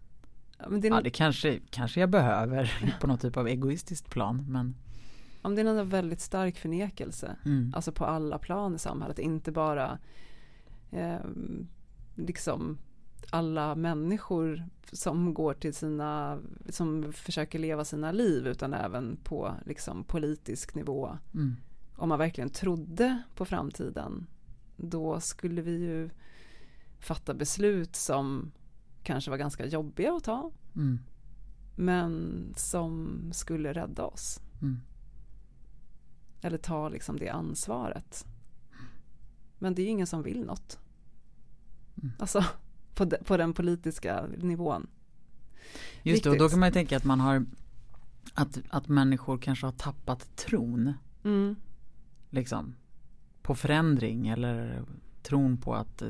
Ja, 0.59 0.69
det, 0.69 0.89
är, 0.89 0.93
ja, 0.93 1.01
det 1.01 1.11
kanske, 1.11 1.61
kanske 1.71 2.01
jag 2.01 2.11
behöver 2.11 2.95
på 3.01 3.07
något 3.07 3.21
typ 3.21 3.37
av 3.37 3.49
egoistiskt 3.49 4.11
plan. 4.11 4.45
Men 4.49 4.75
om 5.43 5.55
det 5.55 5.61
är 5.61 5.65
en 5.65 5.89
väldigt 5.89 6.21
stark 6.21 6.59
förnekelse. 6.59 7.37
mm, 7.45 7.73
Alltså 7.77 7.93
på 7.93 8.05
alla 8.05 8.39
plan 8.39 8.75
i 8.75 8.79
samhället. 8.79 9.19
Inte 9.19 9.53
bara 9.53 9.99
eh, 10.91 11.17
liksom 12.15 12.79
alla 13.33 13.75
människor 13.75 14.65
som 14.93 15.35
går 15.35 15.55
till 15.55 15.75
sina, 15.75 16.39
som 16.69 17.13
försöker 17.13 17.59
leva 17.59 17.85
sina 17.85 18.13
liv 18.13 18.47
utan 18.47 18.75
även 18.75 19.17
på 19.25 19.55
liksom 19.67 20.05
politisk 20.05 20.75
nivå. 20.75 21.19
mm, 21.35 21.57
Om 21.97 22.09
man 22.09 22.19
verkligen 22.19 22.51
trodde 22.51 23.23
på 23.35 23.45
framtiden 23.45 24.27
då 24.77 25.21
skulle 25.21 25.63
vi 25.63 25.73
ju 25.73 26.11
fatta 26.99 27.35
beslut 27.35 27.97
som 27.97 28.53
kanske 29.03 29.31
var 29.31 29.39
ganska 29.39 29.67
jobbiga 29.67 30.13
att 30.13 30.25
ta 30.25 30.51
mm, 30.77 30.99
men 31.77 32.45
som 32.57 33.21
skulle 33.33 33.73
rädda 33.73 34.05
oss. 34.05 34.41
mm. 34.63 34.81
Eller 36.45 36.59
ta 36.59 36.89
liksom 36.89 37.17
det 37.17 37.29
ansvaret. 37.29 38.27
Men 39.59 39.75
det 39.75 39.83
är 39.83 39.85
ju 39.85 39.91
ingen 39.91 40.07
som 40.07 40.23
vill 40.23 40.45
något. 40.45 40.79
Mm. 42.03 42.13
Alltså 42.19 42.45
på, 42.95 43.05
de, 43.05 43.17
på 43.25 43.37
den 43.37 43.53
politiska 43.53 44.27
nivån. 44.39 44.87
Just 46.03 46.25
det, 46.25 46.31
och 46.31 46.39
då 46.39 46.49
kan 46.49 46.61
man 46.61 46.69
ju 46.69 46.73
tänka 46.73 46.97
att 46.97 47.05
man 47.05 47.21
har 47.21 47.47
att, 48.35 48.59
att 48.69 48.89
människor 48.89 49.39
kanske 49.39 49.67
har 49.67 49.73
tappat 49.73 50.37
tron 50.37 50.93
Mm. 51.25 51.57
liksom 52.31 52.75
på 53.43 53.55
förändring 53.55 54.29
eller 54.29 54.83
tron 55.23 55.57
på 55.57 55.75
att 55.75 56.03
eh, 56.03 56.09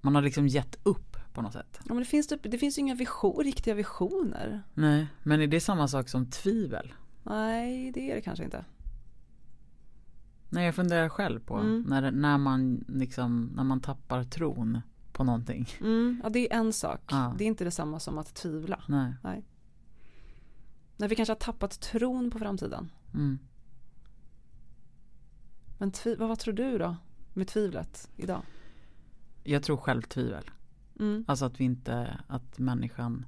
man 0.00 0.14
har 0.14 0.22
liksom 0.22 0.48
gett 0.48 0.76
upp 0.82 1.16
på 1.34 1.42
något 1.42 1.52
sätt. 1.52 1.78
Ja, 1.78 1.94
men 1.94 1.96
det, 1.98 2.04
finns 2.04 2.26
typ, 2.26 2.40
det 2.42 2.58
finns 2.58 2.78
ju 2.78 2.80
inga 2.80 2.94
vision, 2.94 3.44
riktiga 3.44 3.74
visioner. 3.74 4.62
Nej, 4.74 5.06
men 5.22 5.40
är 5.40 5.46
det 5.46 5.60
samma 5.60 5.88
sak 5.88 6.08
som 6.08 6.26
tvivel? 6.26 6.94
Nej, 7.22 7.92
det 7.92 8.10
är 8.10 8.14
det 8.14 8.20
kanske 8.20 8.44
inte. 8.44 8.64
Nej, 10.48 10.64
jag 10.64 10.74
funderar 10.74 11.08
själv 11.08 11.40
på 11.40 11.56
Mm. 11.56 11.84
när, 11.88 12.10
när 12.10 12.38
man 12.38 12.84
liksom, 12.88 13.50
när 13.54 13.64
man 13.64 13.80
tappar 13.80 14.24
tron 14.24 14.80
på 15.12 15.24
någonting. 15.24 15.68
Mm. 15.80 16.20
Ja, 16.22 16.30
det 16.30 16.52
är 16.52 16.58
en 16.58 16.72
sak. 16.72 17.00
Ja. 17.10 17.34
Det 17.38 17.44
är 17.44 17.48
inte 17.48 17.64
detsamma 17.64 18.00
som 18.00 18.18
att 18.18 18.34
tvivla. 18.34 18.82
Nej. 18.88 19.14
Nej, 20.96 21.08
vi 21.08 21.16
kanske 21.16 21.30
har 21.30 21.38
tappat 21.38 21.80
tron 21.80 22.30
på 22.30 22.38
framtiden. 22.38 22.92
Mm. 23.14 23.38
Men 25.78 25.92
vad, 26.18 26.28
vad 26.28 26.38
tror 26.38 26.54
du 26.54 26.78
då 26.78 26.96
med 27.34 27.48
tvivlet 27.48 28.10
idag? 28.16 28.42
Jag 29.44 29.62
tror 29.62 29.76
självtvivel. 29.76 30.50
Mm. 30.98 31.24
Alltså 31.28 31.44
att 31.44 31.60
vi 31.60 31.64
inte, 31.64 32.20
att 32.26 32.58
människan, 32.58 33.26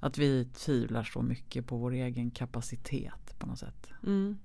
att 0.00 0.18
vi 0.18 0.44
tvivlar 0.44 1.04
så 1.04 1.22
mycket 1.22 1.66
på 1.66 1.76
vår 1.76 1.92
egen 1.92 2.30
kapacitet 2.30 3.38
på 3.38 3.46
något 3.46 3.58
sätt. 3.58 3.88
Mm. 4.06 4.38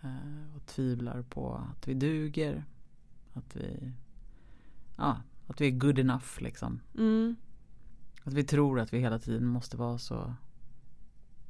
Eh, 0.00 0.56
och 0.56 0.66
tvivlar 0.66 1.22
på 1.22 1.54
att 1.54 1.88
vi 1.88 1.94
duger. 1.94 2.64
Att 3.32 3.56
vi, 3.56 3.92
ja, 4.96 5.16
att 5.48 5.60
vi 5.60 5.66
är 5.66 5.70
good 5.70 5.98
enough 5.98 6.38
liksom. 6.38 6.80
Mm. 6.94 7.36
Att 8.22 8.32
vi 8.32 8.44
tror 8.44 8.80
att 8.80 8.92
vi 8.92 8.98
hela 8.98 9.18
tiden 9.18 9.46
måste 9.46 9.76
vara 9.76 9.98
så, 9.98 10.34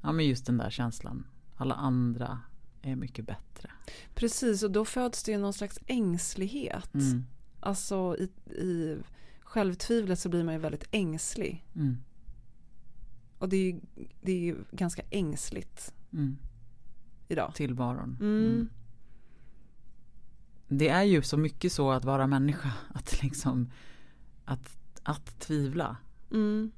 ja 0.00 0.12
men 0.12 0.26
just 0.26 0.46
den 0.46 0.56
där 0.56 0.70
känslan. 0.70 1.26
Alla 1.56 1.74
andra 1.74 2.40
är 2.82 2.96
mycket 2.96 3.26
bättre. 3.26 3.70
Precis, 4.14 4.62
och 4.62 4.70
då 4.70 4.84
föds 4.84 5.22
det 5.22 5.32
ju 5.32 5.38
någon 5.38 5.52
slags 5.52 5.78
ängslighet. 5.86 6.94
Mm. 6.94 7.24
Alltså 7.60 8.16
i, 8.18 8.52
i 8.52 8.98
självtvivlet 9.40 10.18
så 10.18 10.28
blir 10.28 10.44
man 10.44 10.54
ju 10.54 10.60
väldigt 10.60 10.88
ängslig. 10.90 11.66
Mm. 11.74 11.96
Och 13.38 13.48
det 13.48 13.56
är 13.56 13.72
ju 13.72 13.80
det 14.20 14.48
är 14.48 14.56
ganska 14.70 15.02
ängsligt 15.10 15.94
mm. 16.12 16.36
idag. 17.28 17.54
Tillvaron. 17.54 18.16
Mm. 18.20 18.68
Det 20.68 20.88
är 20.88 21.02
ju 21.02 21.22
så 21.22 21.36
mycket 21.36 21.72
så 21.72 21.90
att 21.90 22.04
vara 22.04 22.26
människa, 22.26 22.72
att 22.94 23.22
liksom 23.22 23.70
att, 24.44 24.76
att 25.02 25.40
tvivla. 25.40 25.96
Mm. 26.30 26.70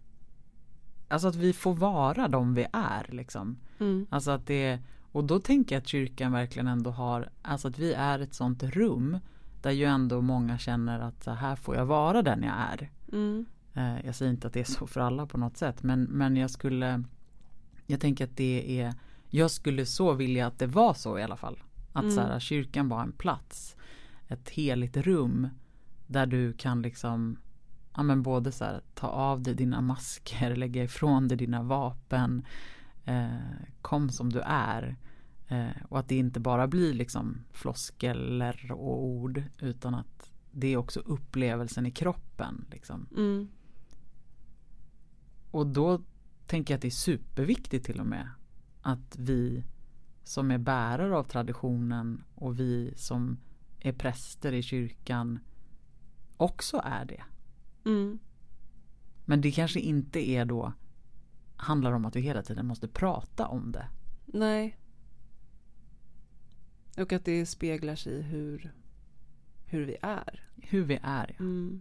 Alltså 1.09 1.29
att 1.29 1.37
vi 1.37 1.53
får 1.53 1.74
vara 1.74 2.29
de 2.29 2.55
vi 2.55 2.66
är 2.72 3.07
liksom. 3.09 3.57
Mm. 3.79 4.07
Alltså 4.11 4.31
att 4.31 4.46
det 4.46 4.81
och 5.12 5.24
då 5.24 5.38
tänker 5.38 5.74
jag 5.74 5.81
att 5.81 5.88
kyrkan 5.88 6.33
verkligen 6.33 6.66
ändå 6.66 6.90
har, 6.90 7.31
alltså 7.42 7.68
att 7.68 7.79
vi 7.79 7.92
är 7.92 8.18
ett 8.18 8.35
sånt 8.35 8.62
rum 8.62 9.18
där 9.62 9.70
ju 9.70 9.85
ändå 9.85 10.20
många 10.20 10.59
känner 10.59 11.00
att 11.00 11.24
så 11.24 11.31
här 11.31 11.57
får 11.57 11.76
jag 11.76 11.87
vara 11.87 12.22
den 12.22 12.42
jag 12.42 12.55
är. 12.57 12.90
Mm. 13.12 13.46
Eh, 13.74 14.07
jag 14.07 14.14
säger 14.14 14.33
inte 14.33 14.46
att 14.46 14.53
det 14.53 14.61
är 14.61 14.64
så 14.64 14.87
för 14.87 15.00
alla 15.00 15.26
på 15.26 15.38
något 15.38 15.57
sätt 15.57 15.83
men, 15.83 16.03
men 16.03 16.37
jag 16.37 16.50
skulle 16.50 17.05
Jag 17.87 18.00
tänker 18.00 18.24
att 18.24 18.37
det 18.37 18.81
är 18.81 18.94
Jag 19.29 19.50
skulle 19.50 19.87
så 19.87 20.12
vilja 20.12 20.46
att 20.46 20.59
det 20.59 20.66
var 20.66 20.94
så 20.94 21.18
i 21.18 21.22
alla 21.22 21.37
fall. 21.37 21.59
Att 21.92 22.03
mm. 22.03 22.14
så 22.14 22.20
här, 22.20 22.40
kyrkan 22.40 22.88
var 22.88 23.03
en 23.03 23.12
plats 23.12 23.76
Ett 24.31 24.49
heligt 24.49 24.97
rum 24.97 25.49
Där 26.07 26.27
du 26.27 26.53
kan 26.53 26.83
liksom 26.83 27.38
Ja 27.95 28.03
men 28.03 28.23
både 28.23 28.53
så 28.53 28.64
här, 28.64 28.81
ta 28.95 29.07
av 29.07 29.43
dig 29.43 29.55
dina 29.55 29.81
masker, 29.81 30.57
lägga 30.57 30.85
ifrån 30.85 31.29
dig 31.29 31.38
dina 31.38 31.62
vapen 31.62 32.47
eh, 33.05 33.29
Kom 33.83 34.11
som 34.11 34.33
du 34.33 34.40
är 34.40 34.97
eh, 35.49 35.83
Och 35.88 35.99
att 35.99 36.09
det 36.09 36.16
inte 36.16 36.40
bara 36.40 36.66
blir 36.66 36.95
liksom 36.95 37.45
floskeller 37.51 38.73
och 38.73 39.05
ord 39.05 39.43
utan 39.59 39.95
att 39.95 40.33
det 40.53 40.66
är 40.66 40.77
också 40.77 41.01
upplevelsen 41.01 41.87
i 41.87 41.90
kroppen. 41.90 42.64
Liksom. 42.71 43.07
Mm. 43.16 43.49
Och 45.51 45.66
då 45.66 46.01
tänker 46.47 46.75
jag 46.75 46.79
att 46.79 46.83
det 46.83 46.88
är 46.88 46.90
superviktigt 46.90 47.87
till 47.87 48.01
och 48.01 48.07
med 48.07 48.29
att 48.83 49.16
vi 49.19 49.64
som 50.25 50.51
är 50.51 50.59
bärare 50.59 51.16
av 51.16 51.25
traditionen 51.25 52.25
och 52.35 52.61
vi 52.61 52.93
som 52.97 53.38
är 53.81 53.93
präster 53.93 54.53
i 54.53 54.62
kyrkan 54.62 55.38
också 56.37 56.81
är 56.85 57.05
det. 57.05 57.23
Mm. 57.85 58.19
Men 59.25 59.40
det 59.40 59.51
kanske 59.51 59.81
inte 59.81 60.29
är 60.29 60.45
då 60.45 60.73
handlar 61.57 61.93
om 61.93 62.05
att 62.05 62.16
vi 62.16 62.21
hela 62.21 62.43
tiden 62.43 62.66
måste 62.66 62.88
prata 62.88 63.47
om 63.47 63.73
det. 63.73 63.88
Nej. 64.27 64.77
Och 66.97 67.12
att 67.12 67.25
det 67.25 67.47
speglar 67.47 67.97
sig 67.97 68.12
i 68.12 68.23
hur, 68.23 68.73
hur 69.64 69.85
vi 69.85 69.97
är. 70.03 70.43
Hur 70.57 70.85
vi 70.85 70.99
är, 71.03 71.35
ja. 71.38 71.45
Mm. 71.45 71.81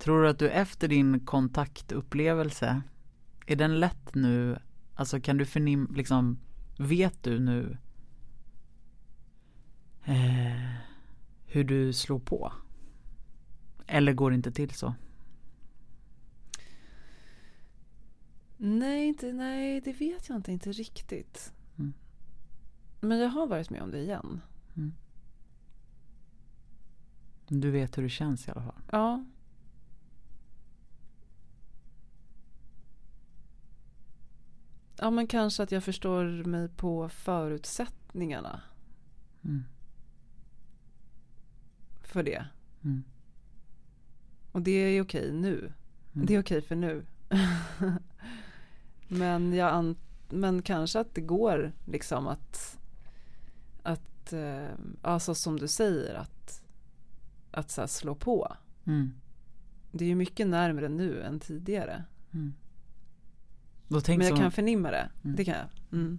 Tror 0.00 0.22
du 0.22 0.28
att 0.28 0.38
du 0.38 0.50
efter 0.50 0.88
din 0.88 1.20
kontaktupplevelse, 1.20 2.82
är 3.46 3.56
den 3.56 3.80
lätt 3.80 4.14
nu, 4.14 4.58
alltså 4.94 5.20
kan 5.20 5.36
du 5.36 5.44
förnim, 5.44 5.88
liksom, 5.94 6.38
vet 6.78 7.22
du 7.22 7.40
nu 7.40 7.78
eh, 10.04 10.74
hur 11.44 11.64
du 11.64 11.92
slår 11.92 12.18
på? 12.18 12.52
Eller 13.86 14.12
går 14.12 14.30
det 14.30 14.36
inte 14.36 14.52
till 14.52 14.70
så? 14.70 14.94
Nej, 18.56 19.06
inte, 19.06 19.32
nej 19.32 19.80
det 19.80 19.92
vet 19.92 20.28
jag 20.28 20.36
inte, 20.36 20.52
inte 20.52 20.72
riktigt. 20.72 21.52
Mm. 21.78 21.92
Men 23.00 23.18
jag 23.18 23.28
har 23.28 23.46
varit 23.46 23.70
med 23.70 23.82
om 23.82 23.90
det 23.90 23.98
igen. 23.98 24.40
Mm. 24.76 24.92
Du 27.48 27.70
vet 27.70 27.98
hur 27.98 28.02
det 28.02 28.08
känns 28.08 28.48
i 28.48 28.50
alla 28.50 28.62
fall? 28.62 28.82
Ja. 28.90 29.24
Ja 35.02 35.10
men 35.10 35.26
kanske 35.26 35.62
att 35.62 35.72
jag 35.72 35.84
förstår 35.84 36.44
mig 36.44 36.68
på 36.68 37.08
förutsättningarna. 37.08 38.60
Mm. 39.44 39.64
För 42.02 42.22
det. 42.22 42.44
Mm. 42.84 43.04
Och 44.52 44.62
det 44.62 44.70
är 44.70 45.02
okej 45.02 45.32
nu. 45.32 45.72
Mm. 46.14 46.26
Det 46.26 46.34
är 46.34 46.40
okej 46.40 46.62
för 46.62 46.76
nu. 46.76 47.06
men, 49.08 49.52
jag 49.52 49.94
men 50.28 50.62
kanske 50.62 51.00
att 51.00 51.14
det 51.14 51.20
går 51.20 51.72
liksom 51.84 52.26
att, 52.26 52.78
att 53.82 54.32
eh, 54.32 54.68
alltså 55.02 55.34
som 55.34 55.58
du 55.58 55.68
säger 55.68 56.14
att, 56.14 56.62
att 57.50 57.70
så 57.70 57.88
slå 57.88 58.14
på. 58.14 58.56
Mm. 58.84 59.12
Det 59.92 60.04
är 60.04 60.08
ju 60.08 60.14
mycket 60.14 60.46
närmare 60.46 60.88
nu 60.88 61.22
än 61.22 61.40
tidigare. 61.40 62.04
Men 63.90 64.20
jag 64.20 64.36
kan 64.36 64.52
förnimma 64.52 64.90
det. 64.90 65.10
Mm. 65.24 65.36
Det 65.36 65.44
kan 65.44 65.54
jag. 65.54 65.68
Mm. 66.00 66.18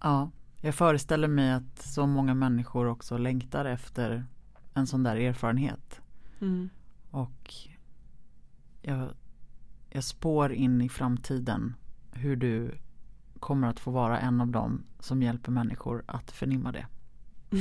Ja, 0.00 0.30
jag 0.60 0.74
föreställer 0.74 1.28
mig 1.28 1.52
att 1.52 1.82
så 1.82 2.06
många 2.06 2.34
människor 2.34 2.86
också 2.86 3.18
längtar 3.18 3.64
efter 3.64 4.26
en 4.74 4.86
sån 4.86 5.02
där 5.02 5.16
erfarenhet. 5.16 6.00
Mm. 6.40 6.68
Och 7.10 7.54
jag, 8.82 9.10
jag 9.90 10.04
spår 10.04 10.52
in 10.52 10.80
i 10.80 10.88
framtiden 10.88 11.74
hur 12.12 12.36
du 12.36 12.74
kommer 13.40 13.68
att 13.68 13.80
få 13.80 13.90
vara 13.90 14.20
en 14.20 14.40
av 14.40 14.48
dem 14.48 14.84
som 15.00 15.22
hjälper 15.22 15.52
människor 15.52 16.04
att 16.06 16.30
förnimma 16.30 16.72
det. 16.72 16.86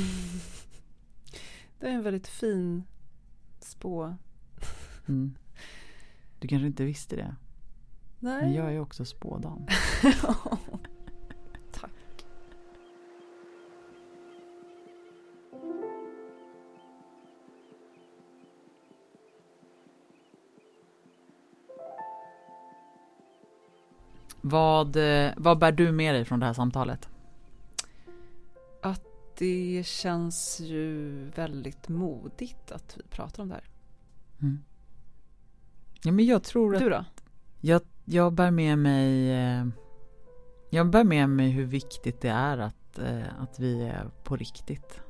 Det 1.79 1.87
är 1.87 1.91
en 1.91 2.03
väldigt 2.03 2.27
fin 2.27 2.83
spå. 3.59 4.15
Mm. 5.07 5.35
Du 6.39 6.47
kanske 6.47 6.67
inte 6.67 6.83
visste 6.83 7.15
det? 7.15 7.35
Nej. 8.19 8.41
Men 8.41 8.53
jag 8.53 8.73
är 8.73 8.79
också 8.79 9.05
spådam. 9.05 9.67
Tack. 11.71 11.91
Vad, 24.41 24.95
eh, 24.95 25.31
vad 25.37 25.59
bär 25.59 25.71
du 25.71 25.91
med 25.91 26.15
dig 26.15 26.25
från 26.25 26.39
det 26.39 26.45
här 26.45 26.53
samtalet? 26.53 27.09
Att 28.81 29.03
det 29.37 29.83
känns 29.85 30.59
ju 30.59 31.11
väldigt 31.29 31.89
modigt 31.89 32.71
att 32.71 32.97
vi 32.97 33.03
pratar 33.03 33.43
om 33.43 33.49
det 33.49 33.55
här. 33.55 33.69
Mm. 34.41 34.63
Ja, 36.03 36.11
men 36.11 36.25
jag 36.25 36.43
tror 36.43 36.75
att... 36.75 36.81
Du 36.81 36.89
då? 36.89 37.05
Jag, 37.61 37.81
jag 38.05 38.33
bär 38.33 38.51
med 38.51 38.77
mig... 38.77 39.31
Eh, 39.31 39.67
jag 40.69 40.89
bär 40.89 41.03
med 41.03 41.29
mig 41.29 41.49
hur 41.49 41.65
viktigt 41.65 42.21
det 42.21 42.29
är 42.29 42.57
att, 42.57 42.99
eh, 42.99 43.41
att 43.41 43.59
vi 43.59 43.83
är 43.83 44.09
på 44.23 44.35
riktigt. 44.35 45.01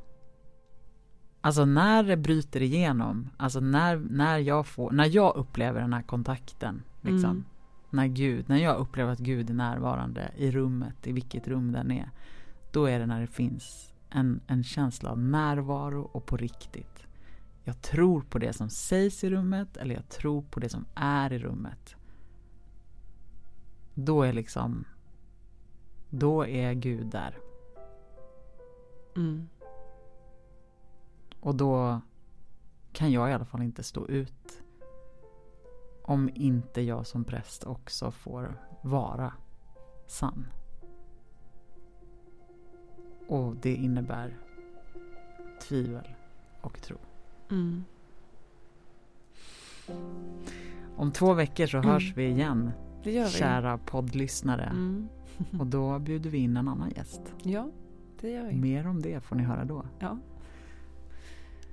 Alltså 1.42 1.66
när 1.66 2.04
det 2.04 2.18
bryter 2.18 2.62
igenom, 2.62 3.30
alltså 3.38 3.60
när, 3.60 3.96
när, 3.96 4.38
jag, 4.38 4.68
får, 4.68 4.92
när 4.92 5.16
jag 5.16 5.36
upplever 5.36 5.82
den 5.82 5.94
här 5.94 6.02
kontakten, 6.02 6.84
liksom, 7.02 7.30
mm. 7.30 7.46
när 7.90 8.08
Gud, 8.08 8.50
när 8.50 8.58
jag 8.58 8.78
upplever 8.78 9.12
att 9.12 9.20
Gud 9.20 9.50
är 9.50 9.54
närvarande 9.54 10.32
i 10.38 10.52
rummet, 10.52 11.08
i 11.08 11.12
vilket 11.12 11.48
rum 11.48 11.72
den 11.72 11.92
är, 11.92 12.10
då 12.72 12.86
är 12.86 13.00
det 13.00 13.06
när 13.06 13.22
det 13.22 13.28
finns 13.28 13.94
en, 14.10 14.40
en 14.48 14.64
känsla 14.64 15.10
av 15.10 15.20
närvaro 15.20 16.10
och 16.12 16.26
på 16.26 16.38
riktigt. 16.38 17.07
Jag 17.68 17.82
tror 17.82 18.22
på 18.22 18.40
det 18.40 18.54
som 18.54 18.70
sägs 18.70 19.24
i 19.24 19.30
rummet 19.30 19.78
eller 19.78 19.96
jag 19.96 20.10
tror 20.10 20.42
på 20.42 20.60
det 20.60 20.70
som 20.70 20.86
är 20.96 21.34
i 21.34 21.40
rummet. 21.40 21.96
Då 23.94 24.24
är 24.24 24.34
liksom 24.34 24.86
Då 26.10 26.48
är 26.48 26.74
Gud 26.74 27.08
där. 27.08 27.38
Mm. 29.16 29.50
Och 31.40 31.56
då 31.56 32.02
kan 32.92 33.12
jag 33.12 33.30
i 33.30 33.34
alla 33.34 33.46
fall 33.46 33.62
inte 33.62 33.84
stå 33.84 34.08
ut 34.08 34.64
om 36.02 36.30
inte 36.36 36.82
jag 36.82 37.08
som 37.08 37.24
präst 37.24 37.64
också 37.64 38.12
får 38.12 38.62
vara 38.82 39.34
sann. 40.08 40.48
Och 43.28 43.56
det 43.56 43.76
innebär 43.76 44.38
tvivel 45.62 46.08
och 46.62 46.82
tro. 46.82 46.98
Mm. 47.52 47.84
Om 50.96 51.12
två 51.12 51.34
veckor 51.34 51.68
så 51.68 51.78
hörs 51.78 52.04
mm. 52.04 52.16
vi 52.16 52.26
igen 52.26 52.72
gör 53.12 53.26
vi. 53.26 53.32
Kära 53.32 53.78
poddlyssnare. 53.78 54.64
Mm. 54.64 55.08
och 55.60 55.68
då 55.68 56.00
bjuder 56.00 56.30
vi 56.30 56.38
in 56.38 56.58
en 56.58 56.68
annan 56.68 56.90
gäst. 56.96 57.22
Ja, 57.44 57.70
det 58.22 58.30
gör 58.30 58.48
vi. 58.48 58.56
Mer 58.56 58.88
om 58.88 59.02
det 59.02 59.24
får 59.24 59.36
ni 59.36 59.44
höra 59.44 59.66
då. 59.66 59.86
Ja. 60.00 60.18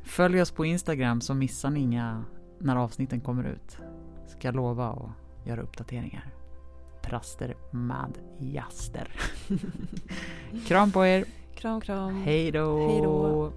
Följ 0.02 0.40
oss 0.40 0.50
på 0.50 0.64
Instagram 0.64 1.20
så 1.20 1.34
missar 1.34 1.70
ni 1.70 1.80
inga 1.80 2.24
när 2.58 2.76
avsnitten 2.76 3.20
kommer 3.20 3.44
ut. 3.44 3.78
Ska 4.26 4.50
lova 4.50 4.88
att 4.88 5.48
göra 5.48 5.60
uppdateringar. 5.60 6.34
Praster 7.02 7.56
med 7.70 8.18
jaster. 8.38 9.08
kram 10.66 10.92
på 10.92 11.06
er! 11.06 11.24
Kram, 11.54 11.80
kram. 11.80 12.22
Hej 12.22 12.50
då! 12.50 13.52